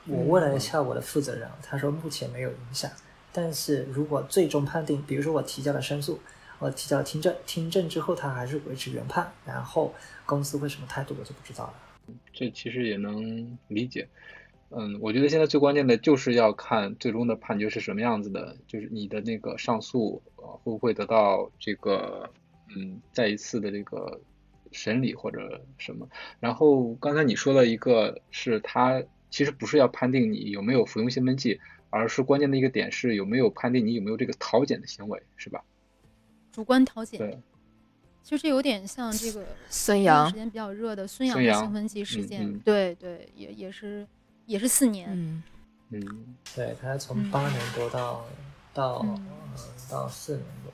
[0.07, 2.90] 我问了一下我的负责人，他说目前没有影响。
[3.33, 6.21] 但是如果最终判定，比如说我提交了申诉，
[6.59, 9.95] 我提交了听证，听证之后他还是维持原判，然后
[10.27, 11.75] 公司会什么态度，我就不知道了。
[12.35, 14.07] 这其实也能理解。
[14.74, 22.30] 嗯，我觉得现在最关键的就是要看最终的判决是什么样子的，就是你的那个上诉呃会不会得到这个
[22.74, 24.18] 嗯再一次的这个
[24.70, 26.08] 审理或者什么。
[26.40, 35.62] 然后刚才你说了一个是他其实不是要判定你有没有服用兴奋剂，而是关键的一个点是有没有判定你有没有这个逃检的行为，是吧？
[36.50, 37.18] 主观逃检。
[37.18, 37.38] 对。
[38.22, 44.06] 其实有点像这个孙杨时间比较热的孙杨的兴奋剂事件，对对，也也是。
[44.46, 45.42] 也是四年，嗯
[45.90, 48.24] 嗯，对他从八年多到
[48.72, 49.26] 到嗯
[49.90, 50.72] 到四年多。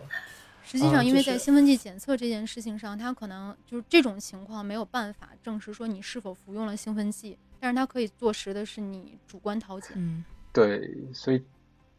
[0.65, 9.93] 实际上，因为在兴奋剂检测这件事情上，他可能就是这种情况没有办法证实说你是否服用了兴奋剂，但是他可以坐实的是你主观逃检。
[9.95, 11.43] 嗯，对，所以，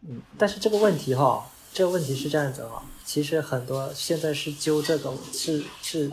[0.07, 6.11] 嗯，但是这个问题哈，这个问题是这样子哈，其实很多现在是揪这个是是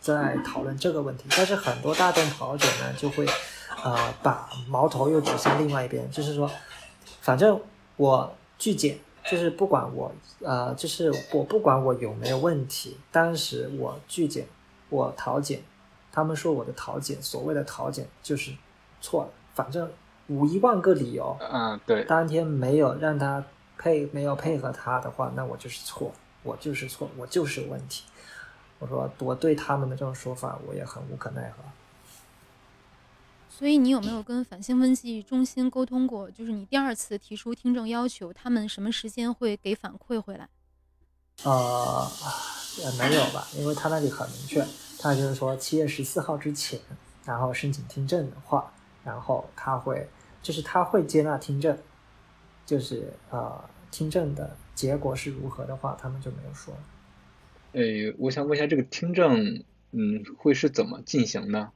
[0.00, 3.26] 在讨论这个问题，但是很多大众跑者呢就会。
[3.84, 6.50] 呃，把矛头又指向另外一边，就是说，
[7.20, 7.60] 反正
[7.96, 14.46] 我拒检就是不管我呃，就是我不管我有没有问题，当时我拒检，
[14.88, 15.62] 我逃检，
[16.12, 18.52] 他们说我的逃检，所谓的逃检就是
[19.00, 19.90] 错了，反正
[20.28, 23.44] 五一万个理由，嗯，对，当天没有让他
[23.78, 26.12] 配，没有配合他的话，那我就是错，
[26.42, 28.04] 我就是错，我就是有问题。
[28.78, 31.62] 我说我对他们的这种说法，我也很无可奈何。
[33.60, 36.30] 所以你有没有跟反兴奋剂中心沟通过？
[36.30, 40.48] 就是你第二次提出听证要求，他们什么时间会给反馈回来？
[41.44, 42.10] 呃，
[42.78, 44.66] 也没有吧，因为他那里很明确，
[44.98, 46.80] 他就是说七月十四号之前，
[47.26, 48.72] 然后申请听证的话，
[49.04, 50.08] 然后他会，
[50.42, 51.76] 就是他会接纳听证，
[52.64, 56.74] 就是呃，听证的结果是如何的话，他们就没有说。
[57.72, 61.72] 诶，我想问一下，这个听证，嗯，会是怎么进行呢？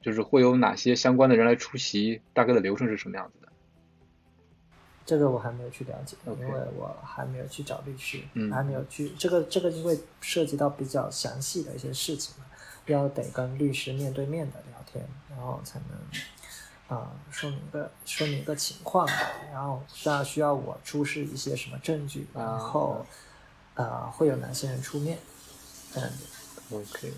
[0.00, 2.20] 就是会有哪些相关的人来出席？
[2.32, 3.48] 大概的流程是什么样子的？
[5.04, 12.44] 这个我还没有去了解因为我还没有去找律师，嗯还没有去这个这个因为涉及到比较详细的一些事情嘛，
[12.86, 19.12] 要得跟律师面对面的聊天，然后才能啊、说明一个说明一个情况吧，
[19.50, 23.06] 然后需要需要我出示一些什么证据，啊然后
[23.74, 25.18] 呃会有哪些人出面，
[25.92, 26.24] 这样子。
[26.70, 27.12] OK，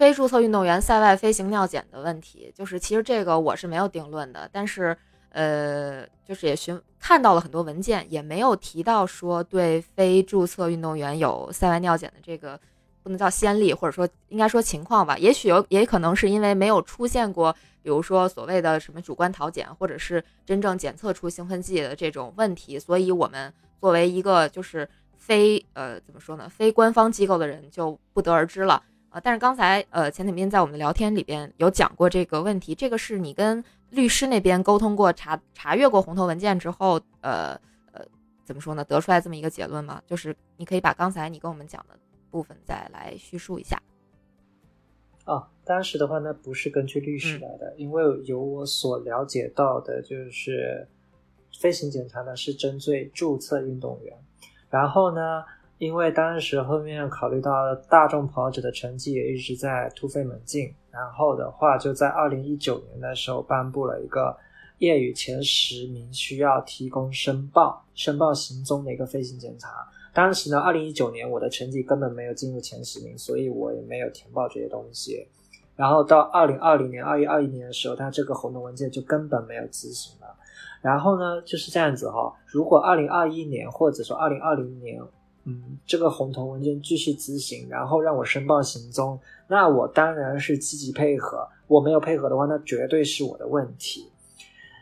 [0.00, 4.96] 非注册运动员赛外飞行尿检的问题，就是其实这个我是没有定论的，但是
[5.28, 12.58] 呃，就是也询看到了很多文件，也没有提到说对非注册运动员有赛外尿检的这个
[13.02, 15.18] 不能叫先例，或者说应该说情况吧。
[15.18, 28.82] 也许有，也可能是因为没有出现过，比如说所谓的什么主观逃检，或者是真正检测出兴奋剂的这种问题，所以我们作为一个就是非呃怎么说呢，非官方机构的人就不得而知了。
[29.10, 37.60] 呃，但是刚才呃，钱景斌在我们的聊天里边有讲过这个问题，这个是你跟律师那边沟通过、查查阅过红头文件之后，呃
[37.92, 38.04] 呃，
[38.44, 40.00] 怎么说呢，得出来这么一个结论吗？
[40.06, 41.98] 就是你可以把刚才你跟我们讲的
[42.30, 43.80] 部分再来叙述一下。
[45.26, 50.86] 哦，当时的话呢，不是根据律师来的，因为由我所了解到的，就是
[51.60, 54.16] 飞行检查呢是针对注册运动员，
[54.70, 55.44] 然后呢，
[55.80, 64.36] 因为当时后面考虑到大众跑者的成绩也一直在突飞猛进，然后的话就在二零一九年的时候颁布了一个
[64.76, 69.70] 业余前十名需要提供申报申报行踪的一个飞行检查。
[70.12, 75.26] 当时呢，二零一九年我的成绩根本没有进入前十名，所以我也没有填报这些东西。
[75.76, 80.26] 然后到二零二零年、二一二一年的时候，它这个红头文件就根本没有执行了。
[80.82, 85.00] 然后呢，就是这样子哈、如果二零二一年或者说二零二零年，
[85.50, 91.48] 嗯，这个红头文件继续执行，然后让我申报行踪，那我当然是积极配合。
[91.66, 94.08] 我没有配合的话，那绝对是我的问题。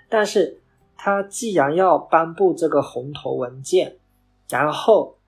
[0.08, 0.60] 但是
[0.96, 3.96] 他既然要颁布这个红头文件，
[4.48, 5.18] 然后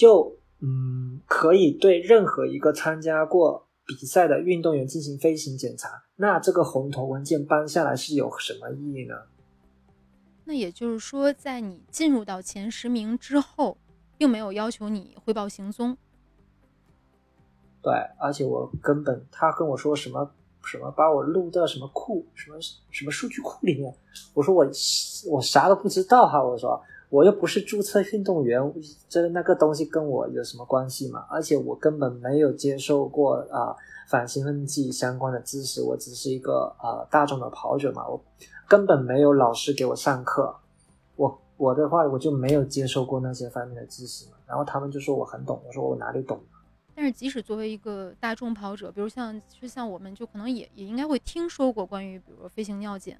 [0.00, 9.14] 又嗯可以对任何一个参加过比赛的运动员进行飞行检查，那这个红头文件颁下来是有什么意义呢？
[10.44, 13.78] 那也就是说，在你进入到前十名之后，
[14.16, 15.96] 并没有要求你汇报行踪。
[17.82, 20.30] 对，而且我根本他跟我说什么
[20.64, 22.56] 什么把我录到什么库什么
[22.90, 23.94] 什么数据库里面，
[24.32, 24.66] 我说我
[25.30, 28.58] 我啥都不知道哈，我说我又不是注册运动员，
[29.08, 31.26] 这那个东西跟我有什么关系嘛？
[31.28, 33.76] 而且我根本没有接受过啊、
[34.08, 38.24] 反兴奋剂相关的知识，我只是一个呃大众的跑者嘛，我
[38.66, 40.56] 根本没有老师给我上课，
[41.64, 46.38] 我我的话我就没有接受过那些方面的知识嘛，然后他们就说我很懂，我说我哪里懂？
[46.94, 53.18] 但是即使作为一个大众跑者，比如像就像我们就可能也也应该会听说过关于比如说飞行尿检，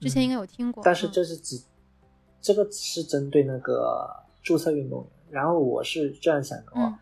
[0.00, 0.82] 之前应该有听过。
[0.84, 1.60] 但是嗯这是只，
[2.40, 4.08] 这个只是针对那个
[4.42, 5.08] 注册运动员。
[5.30, 6.98] 然后我是这样想的话，嗯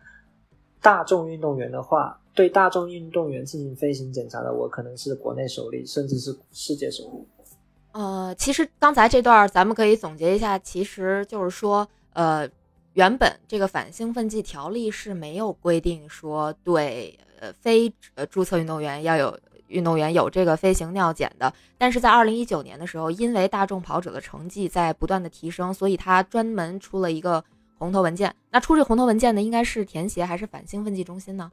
[0.81, 7.27] 大众运动员的话，对大众运动员进行飞行检查的，我可能是国内首例，甚至是世界首例。
[7.97, 12.47] 呃，其实刚才这段咱们可以总结一下，其实就是说，呃，
[12.93, 19.35] 原本这个反兴奋剂条例是没有规定说对呃非呃注册运动员要有
[19.69, 27.43] 运动员有这个飞行尿检的，但是在二零一九年的时候，因为大众跑者的成绩在不断的提升，所以他专门出了一个
[27.79, 28.31] 红头文件。
[28.51, 31.51] 那出这红头文件的应该是田协还是反兴奋剂中心呢？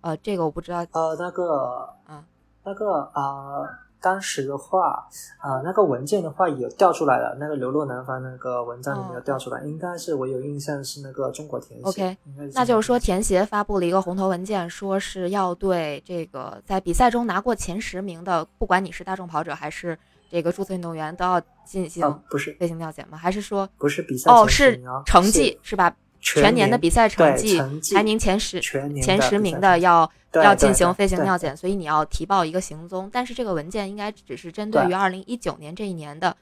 [0.00, 0.78] 呃，这个我不知道。
[0.92, 2.24] 呃，那个，嗯，
[2.64, 3.68] 那个啊、呃
[4.00, 5.06] 当时的话，
[5.38, 11.86] 啊、那个文件的话有调出来了，那个流落南方那个文章里面有调出来，应该是我有印象是那个中国田协。
[11.86, 12.16] OK，
[12.54, 19.98] 那就是说，田协发布了一个红头文件，说是要对这个在比赛中拿过前十名的，不管你是大众跑者还是
[20.30, 23.18] 这个注册运动员都要进行哦，不是飞行尿检吗？
[23.18, 25.94] 还是说不是比赛哦是成绩是吧？
[26.20, 27.58] 全年的比赛成绩
[27.94, 28.60] 排名前十
[29.02, 33.08] 前十名的要要进行飞行尿检，所以你要提报一个行踪。
[33.12, 36.36] 但是这个文件应该只是针对对于二零一九年这一年的，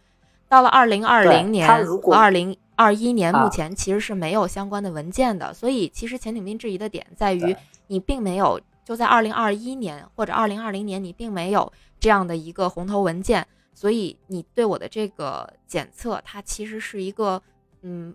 [0.49, 1.69] 到了二零二零年
[2.13, 5.55] 二零二一年，目啊前其实是没有相关的文件的。
[5.55, 7.57] 所以其实钱景斌质疑的点在于，
[7.87, 17.41] 你并没有就在二零二一年或者二零二零年，你并没有这样的一个红头文件，所以你对我的这个检测，它其实是一个
[17.83, 18.15] 嗯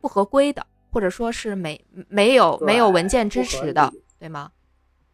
[0.00, 0.64] 不合规的，
[0.96, 1.78] 或者说是没
[2.08, 4.50] 没有没有文件支持的，对吗？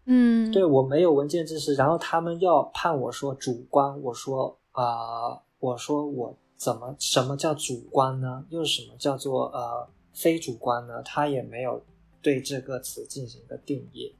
[0.04, 8.44] 嗯，对我没有文件支持，然后他们要判我说主观，我说啊、呃我说我怎么什么叫主观呢？
[8.50, 11.02] 又什么叫做呃非主观呢？
[11.02, 11.82] 他也没有
[12.20, 14.14] 对这个词进行一个定义。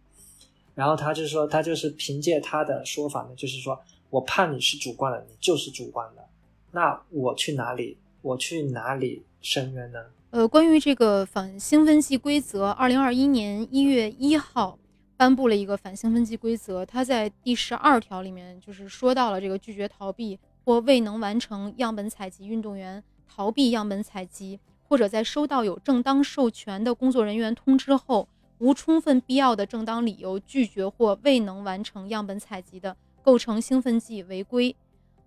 [0.74, 6.28] 然后他就说，他就是凭借他的说法呢，就是说我判你是主观的，你就是主观的，
[6.72, 7.98] 那我去哪里？
[8.20, 10.00] 我去哪里申冤呢？
[10.32, 14.78] 呃，关于这个反兴奋剂规则，二零二一年一月一号
[15.14, 24.58] 颁布了一个反兴奋剂规则，它在第十二条里面就是说到了这个拒绝逃避或未能完成样本采集运动员逃避样本采集，
[24.88, 28.26] 或者在收到有正当授权的工作人员通知后，
[28.56, 34.74] 无充分必要的正当理由拒绝或未能完成样本采集的，构成兴奋剂违规。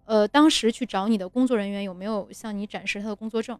[0.06, 3.60] 呃，当时去找你的工作人员有没有向你展示他的工作证？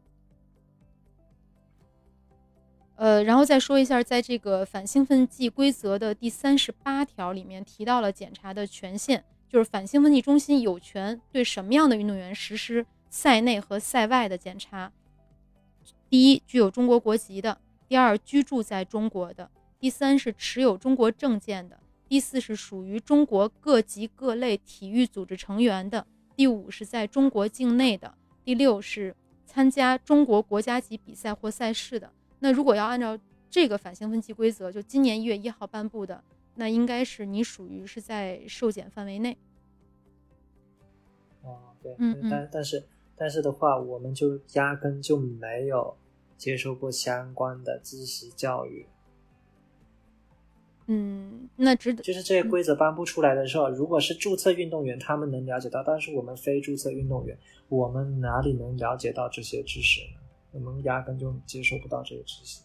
[2.96, 14.94] 呃，然后再说一下，在这个反兴奋剂规则的第三十八条里面提到了检查的权限，就是反兴奋剂中心有权对什么样的运动员实施赛内和赛外的检查。
[16.10, 17.58] 第一，具有中国国籍的；
[17.90, 21.76] 第二，居住在中国的；第三是持有中国证件的；
[22.08, 28.14] 第四是属于中国各级各类体育组织成员的；第五是在中国境内的；
[28.46, 29.14] 第六是
[29.46, 32.14] 参加中国国家级比赛或赛事的。
[32.46, 33.18] 那如果要按照
[33.50, 36.24] 这个反兴奋剂规则，就今年一月一号颁布的，
[36.54, 39.36] 那应该是你属于是在受检范围内。
[41.42, 42.84] 哦，对，嗯嗯但但是
[43.16, 45.98] 但是的话，我们就压根就没有
[46.38, 48.86] 接受过相关的知识教育。
[50.86, 57.36] 嗯，那值得就是这些规则颁布出来的时候，如果是注册运动员，他们能了解到，但是我们非注册运动员，
[57.70, 60.22] 我们哪里能了解到这些知识呢？
[60.64, 62.62] 我们压根就接受不到这个知识。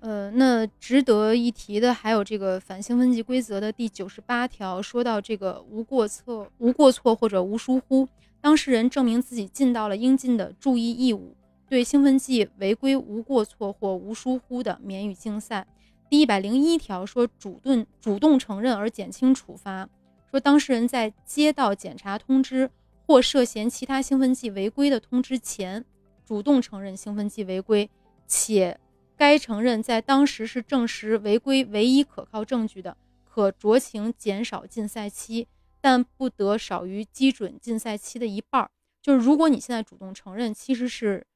[0.00, 8.08] 呃，那值得一提的还有这个反兴奋剂规则的第九十八条，说到这个无过错、无过错或者无疏忽，
[8.40, 11.36] 当事人证明自己尽到了应尽的注意义务，
[11.68, 15.66] 对兴奋剂违规无过错或无疏忽的，免予竞赛。
[16.10, 19.88] 第一百零一条说主动主动承认而减轻处罚，
[20.30, 22.68] 说当事人在接到检查通知
[23.06, 25.84] 或涉嫌其他兴奋剂违规的通知前，
[26.32, 27.90] 主动承认兴奋剂违规，
[28.26, 28.80] 且
[29.18, 35.46] 该承认在当时是证实违规唯一可靠证据的，可酌情减少禁赛期，
[35.78, 38.70] 但不得少于基准禁赛期的一半。
[39.02, 41.26] 就是如果你现在主动承认，其实是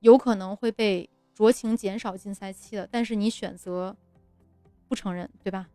[0.00, 3.96] 有可能会被酌情减少禁赛期的，但是你选择
[4.88, 5.70] 不承认，对吧？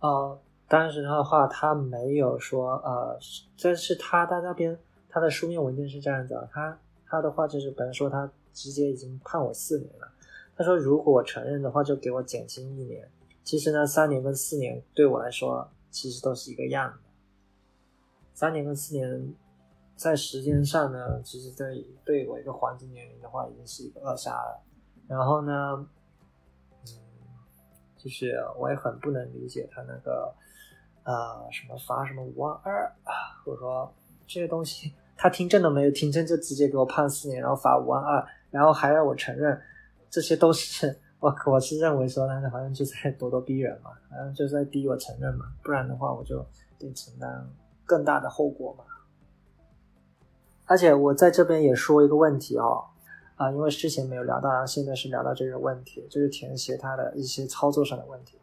[0.00, 3.18] 哦，当时的话，他没有说呃，
[3.56, 4.78] 这是他他那边
[5.14, 10.12] 他的书面文件是这样子啊，他他的话就是本来说他直接已经判我四年了，
[10.56, 13.08] 他说如果我承认的话，就给我减轻一年。
[13.44, 16.98] 其实呢，三年跟四年对我来说其实都是一个样的，
[18.32, 19.32] 三年跟四年
[19.94, 24.60] 在时间上呢，其实对对我一个黄金年龄的话，已经是一个扼杀了。
[25.06, 25.86] 然后呢，
[26.88, 26.92] 嗯，
[27.96, 30.34] 就是我也很不能理解他那个
[31.04, 33.94] 呃什么罚什么五万二啊，或者说
[34.26, 39.60] 这些东西，他听证都没有听证就直接给我判四年，然后罚五万二，然后还要我承认，
[40.10, 46.44] 这些都是我我是认为说他好像就在咄咄逼人嘛，好像就在逼我承认嘛，不然的话我就
[46.78, 47.48] 得承担
[47.84, 48.84] 更大的后果嘛。
[50.66, 52.84] 而且我在这边也说一个问题哦，
[53.36, 58.38] 啊，因为之前没有聊到，然后现在是聊到这个问题，就是填写他的一些操作上的问题。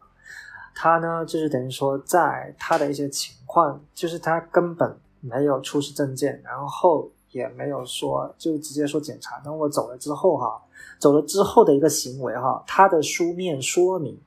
[0.74, 9.40] 他呢，就是等于说，在他的一些情况，就是他根本没有出示证件，然后也没有说，就直接说检查。
[9.40, 10.60] 等我走了之后哈，
[10.98, 14.20] 走了之后的一个行为哈，他的书面说明，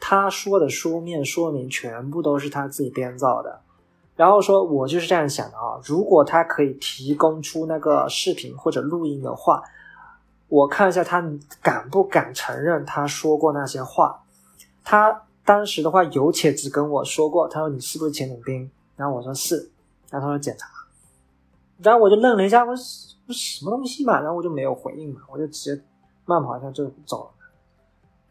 [0.00, 3.60] 他说的书面说明全部都是他自己编造的。
[4.14, 9.62] 然后说，我就是这样想的啊，如果他可以提供出那个视频或者录音的话，
[10.48, 11.22] 我看一下他
[11.60, 14.22] 敢不敢承认他说过那些话。
[14.82, 18.70] 他当时的话有且只跟我说过，他说你是不是钱鼎斌？
[18.96, 19.68] 然后我说是，
[20.10, 20.68] 然后他说检查，
[21.78, 25.82] 然后我就愣了一下，我我什么东西嘛，然后我就没有回应嘛，我就直接
[26.24, 27.30] 慢跑一下就走了。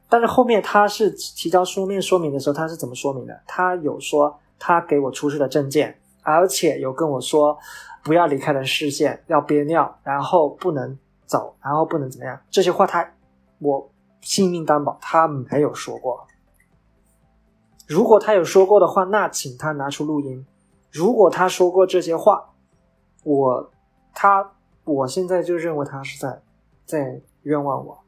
[0.08, 3.42] 但是后面他是提交书面说明的时候，他是怎么说明的？
[3.46, 7.58] 他有说他给我出示的证件，而且有跟我说
[8.04, 12.40] 不要离开的视线，要憋尿，然后不能走，然后不能怎么样。
[12.50, 13.14] 这些话他
[13.60, 13.90] 我
[14.22, 16.26] 性命担保他没有说过。
[17.88, 20.46] 如果他有说过的话，那请他拿出录音。
[20.96, 22.54] 如果他说过这些话，
[23.26, 23.70] 我
[24.14, 24.54] 他
[24.86, 26.42] 我现在就认为他是在
[26.86, 28.00] 在冤枉我。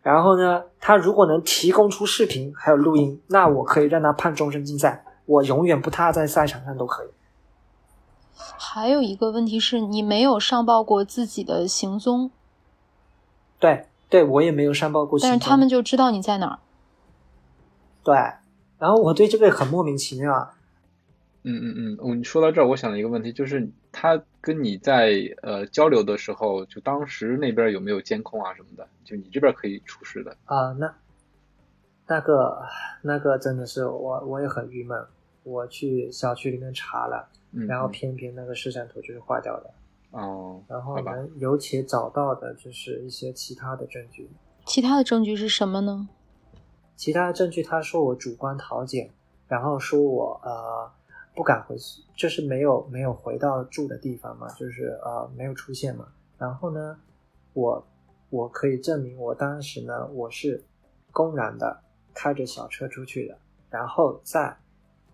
[0.00, 7.08] 然后呢，他如果能提供出视频还有录音，那我可以让他判终身禁赛，我永远不踏在赛场上都可以。
[8.56, 12.30] 还有一个问题是你没有上报过自己的行踪，
[13.58, 16.58] 对对，我也没有上报过行踪，但是他们就知道你在哪儿。
[18.04, 18.14] 对，
[18.78, 20.54] 然后我对这个很莫名其妙啊。
[21.42, 25.12] 嗯嗯嗯，我你说到这儿，我想了一个问题，就是他跟你在
[25.42, 28.86] 呃交流的时候，就当时那边有没有监控啊什么的？
[29.04, 30.72] 就你这边可以出示的啊？
[30.78, 30.94] 那
[32.06, 32.62] 那个
[33.00, 35.02] 那个真的是我我也很郁闷，
[35.42, 37.26] 我去小区里面查了，
[37.66, 39.70] 然后偏偏那个摄像头就是坏掉的
[40.10, 40.62] 哦。
[40.68, 44.28] 然后能尤其找到的就是一些其他的证据，
[44.66, 46.06] 其他的证据是什么呢？
[46.96, 49.08] 其他的证据，他说我主观逃检，
[49.48, 50.90] 然后说我呃。
[51.40, 56.06] 不敢回去，就是没有没有回到住的地方嘛，就是呃没有出现嘛。
[56.36, 57.00] 然后呢，
[57.54, 57.82] 我
[58.28, 60.62] 我可以证明我当时呢我是
[61.10, 61.82] 公然的
[62.12, 63.38] 开着小车出去的，
[63.70, 64.54] 然后在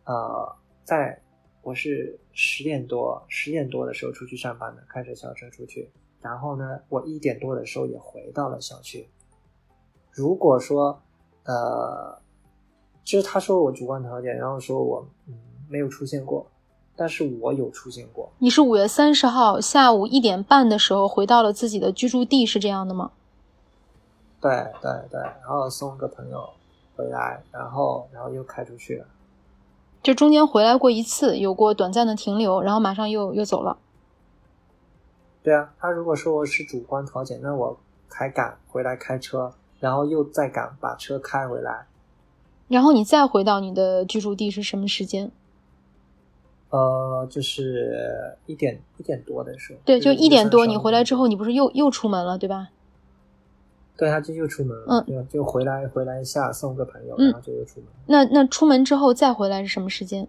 [0.03, 1.23] 呃在
[1.63, 5.89] 我是十点多十点多的时候出去上班的，开着小车出去。
[6.21, 9.09] 然后呢，我一点多的时候也回到了小区。
[10.11, 11.01] 如果说
[11.45, 12.21] 呃，
[13.05, 15.39] 就是他说我主观条件，然后说我嗯。
[15.69, 16.47] 没有出现过，
[16.95, 18.31] 但是我有出现过。
[18.39, 23.11] 你是五月三十号下午一点半的时候回到了自己的居住地，是这样的吗？
[24.41, 24.51] 对
[24.81, 26.49] 对对，然后送个朋友
[26.95, 29.07] 回来，然后然后又开出去了。
[30.03, 33.79] 就中间回来过一次，有过短暂的停留，然后马上又又走了。
[35.43, 37.77] 对啊，他如果说我是主观调解，那我
[38.09, 41.87] 还敢回来开车，然后又再敢把车开回来，
[42.69, 45.31] 然后你再回到你的居住地是什么时间？
[46.71, 50.67] 呃，就是一点一点多的时候，对，就一点多。
[50.67, 52.71] 你回来之后，你不是又又出门了，对吧？
[53.97, 57.89] 对，他就又出门了，嗯，就回来回来一下送个朋友，然后就又出门。
[58.07, 60.29] 那那出门之后再回来是什么时间？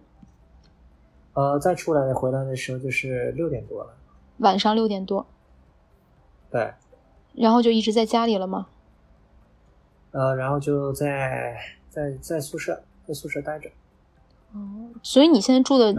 [1.34, 3.90] 呃，再出来回来的时候就是六点多了，
[4.38, 5.26] 晚上六点多。
[6.50, 6.72] 对。
[7.34, 8.68] 然后就一直在家里了吗？
[10.12, 11.56] 呃，然后就在
[11.90, 13.68] 在在宿舍，在宿舍待着。
[14.52, 15.92] 哦，所以你现在住的，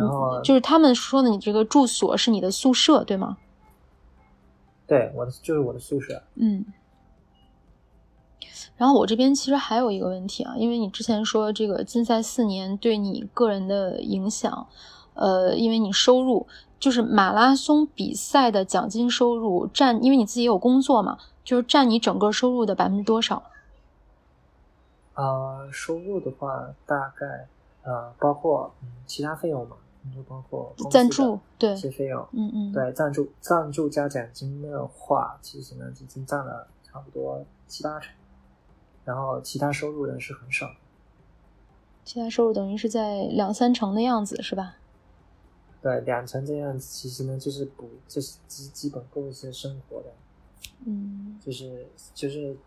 [0.43, 3.38] 就是他们说的，你这个住所是你的宿舍，对吗？
[4.88, 6.24] 对，我的就是我的宿舍。
[6.36, 6.66] 嗯。
[8.76, 14.68] 然后我这边其实还有一个问题啊，因为你之前说这个禁赛四年对你个人的影响，
[15.14, 16.47] 呃，因为你收入
[16.80, 23.43] 就是马拉松比赛的奖金收入占，因为你自己有工作嘛，就是占你整个收入的百分之多少？
[25.16, 27.47] 呃，收入的话，大概。
[27.84, 29.78] 呃，包括嗯其他费用嘛，
[30.16, 38.14] 就包括赞助对一些费用，嗯嗯，对赞助赞助加奖金的话，其实呢已经占了差不多七八成，
[39.06, 40.70] 然后其他收入呢是很少，
[42.04, 44.76] 其他收入等于是在两三成的样子是吧？
[45.82, 50.12] 对，两成这样子，其实呢就是补，就是基基本够一些生活的，
[50.86, 52.58] 嗯，就是就是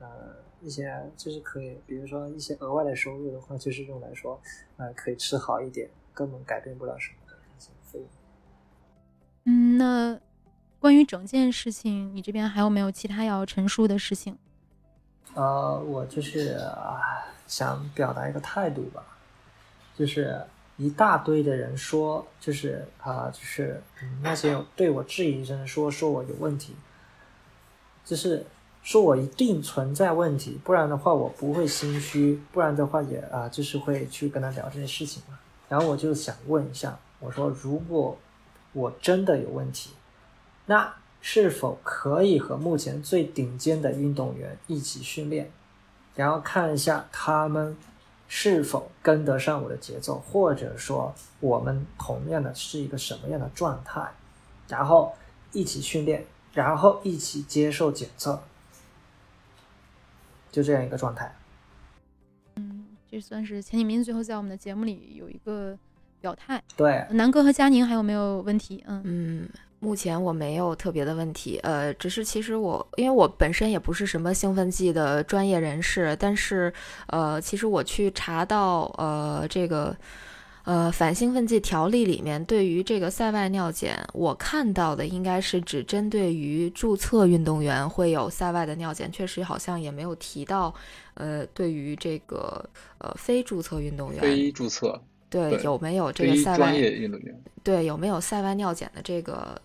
[0.00, 0.44] 呃。
[0.62, 4.40] 一些就是可以，比如说一些额外的收入的话，就是用来说，
[4.78, 8.08] 呃，可以吃好一点，根本改变不了什么的一些费用。
[9.44, 10.18] 嗯，那
[10.80, 14.36] 关于整件事情，你这边还有没有其他要陈述的事情？
[15.34, 19.04] 呃，我就是啊想表达一个态度吧，
[19.94, 20.42] 就是
[20.78, 23.80] 一大堆的人说，就是啊，就是
[24.22, 26.74] 那些对我质疑声说说我有问题，
[28.02, 28.44] 就是。
[28.86, 35.36] 说我一定存在问题，不然的话我不会心虚，不然的话也啊就是会去跟他聊这些事情嘛。
[35.68, 38.16] 然后我就想问一下，我说如果
[38.72, 39.90] 我真的有问题，
[40.66, 45.50] 那是否可以和目前最顶尖的运动员一起训练，
[46.14, 47.76] 然后看一下他们
[48.28, 54.08] 是否跟得上我的节奏，或者说我们同样的是一个什么样的状态，
[54.68, 55.12] 然后
[55.50, 58.40] 一起训练，然后一起接受检测。
[60.56, 61.30] 就这样一个状态，
[62.54, 65.76] 嗯，这算是钱景明最后在我们的节目里有一个
[66.18, 66.62] 表态。
[66.74, 68.82] 对，南哥和佳宁还有没有问题？
[68.86, 69.48] 嗯嗯，
[69.80, 76.72] 目前我没有特别的问题，呃，只是其实我因为我本身也不是什么兴奋剂的专业人士，但是
[77.08, 79.94] 呃，其实我去查到呃这个
[80.66, 90.74] 呃反兴奋剂条例里面对于这个赛外尿检，我看到的应该是只针对于注册运动员会有赛外的尿检，确实好像也没有提到
[91.14, 95.00] 呃对于这个呃非注册运动员非注册
[95.30, 97.42] 对对有没有这个非赛外专业运动员。
[97.62, 99.56] 对有没有赛外尿检的这个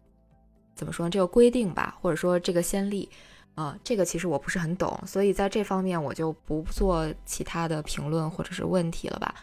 [0.75, 1.09] 怎么说呢？
[1.09, 3.09] 这个规定吧，或者说这个先例
[3.55, 9.35] 啊、这个其实我不是很懂，所以在这方面我就不做其他的评论或者是问题了吧。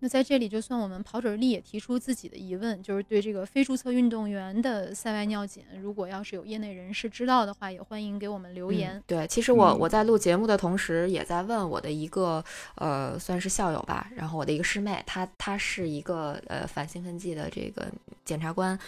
[0.00, 8.96] 那在这里，就算我们跑者日历也提出自己的疑问，就是对这个非注册运动员的赛外尿检，如果要是有业内人士知道的话，也欢迎给我们留言。
[8.96, 12.42] 嗯对，其实我嗯我在录节目的同时，也在问我的一个
[12.76, 17.86] 呃，算是校友吧，然后我的一个师妹，她她是一个呃反兴奋剂的这个
[18.24, 18.78] 检察官，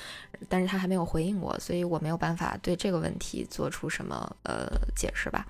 [0.48, 5.46] 但是她还没有回应我，所以我没有办法对这个问题做出什么呃解释吧。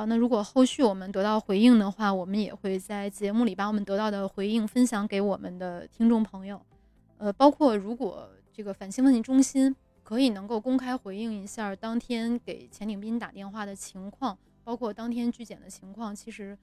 [0.00, 6.58] 好，那如果后续我们得到回应的话，我们也会在节目里把我们得到的回应分享给我们的听众朋友。
[7.18, 16.56] 呃，包括如果这个反兴奋剂中心可以能够公开回应一下当天给钱鼎斌打电话的情况，包括当天拒检的情况，其实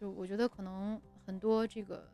[0.00, 2.08] 就我觉得可能很多这个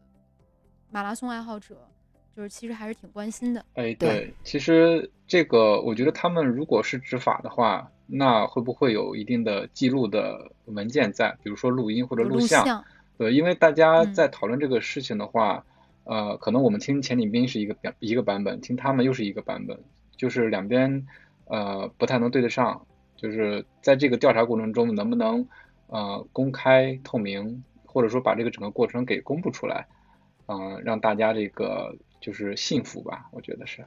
[0.91, 1.89] 马拉松爱好者
[2.37, 3.64] 就是其实还是挺关心的。
[3.73, 12.65] 哎，对对，其实这个我觉得他们如果是执法的话，那会不会有一定的记录的文件在，比如说录音或者录像？
[12.65, 12.85] 像，
[13.19, 15.63] 对，因为大家嗯在讨论这个事情的话，
[16.05, 19.79] 呃，可能我们听钱鼎斌是一个版一个版本，听他们又是一个版本，
[20.17, 21.07] 就是两边
[21.45, 25.47] 呃不太能对得上，就是在这个调查过程中能不能
[25.89, 29.87] 呃公开透明，或者说把这个整个过程给公布出来，
[30.47, 33.85] 嗯、让大家这个就是信服吧，我觉得是。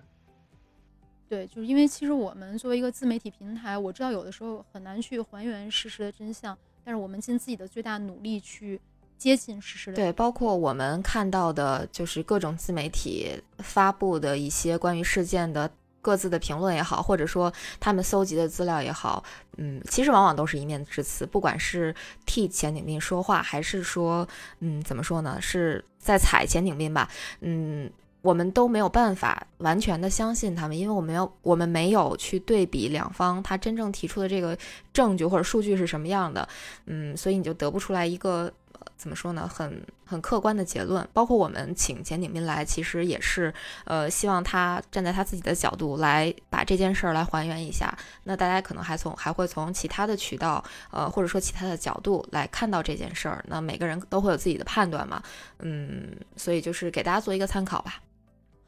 [1.31, 8.77] 对，就是因为其实我们作为一个自媒体平台，我知道有的时候很难去还原事实的真相，但是我们尽自己的最大努力去
[9.17, 9.95] 接近事实的。
[9.95, 15.71] 对，包括我们看到的，就是各种自媒体发布的一些关于事件的
[16.01, 19.23] 各自的评论也好，或者说他们搜集的资料也好，
[19.55, 24.27] 嗯，其实往往都是一面之词，不管是替钱景斌说话，还是说，
[24.59, 27.09] 嗯，怎么说呢，是在踩钱景斌吧，
[27.39, 27.89] 嗯。
[28.21, 34.57] 我们都没有办法完全的相信他们，因为我们要我们没有去对比两方他真正提出的这个
[34.93, 36.47] 证据或者数据是什么样的，
[36.85, 41.07] 嗯，所以你就得不出来一个呃怎么说呢，很很客观的结论。
[41.13, 43.51] 包括我们请钱鼎斌来，其实也是
[43.85, 47.91] 呃希望他站在他自己的角度来把这件事儿来还原一下。
[48.25, 53.43] 那大家可能还从还会从其他的渠道呃或者说其他的角度来看到这件事儿。
[53.47, 55.23] 那每个人都会有自己的判断嘛，
[55.57, 57.99] 嗯，所以就是给大家做一个参考吧。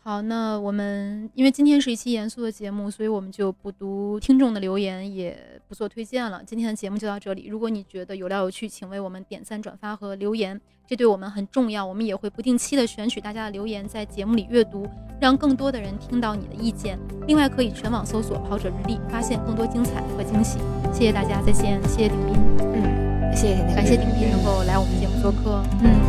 [0.05, 6.43] 好，那我们因为今天是一期严肃的节目，所以我们就不读听众的留言，也不做推荐了。
[6.45, 7.47] 今天的节目就到这里。
[7.47, 11.85] 如果你觉得有料有趣，请为我们点赞、转发和留言，这对我们很重要。
[11.85, 14.85] 我们也会不定期的选取大家的留言，在节目里阅读，
[15.21, 16.99] 让更多的人听到你的意见。
[17.25, 20.59] 另外，可以全网搜索“跑者日历”，发现更多精彩和惊喜。
[20.91, 21.81] 谢谢大家，再见。
[21.87, 23.75] 谢谢鼎斌，嗯，谢谢甜甜。
[23.77, 25.63] 感谢鼎斌能够来我们节目做客。
[25.81, 26.03] 嗯。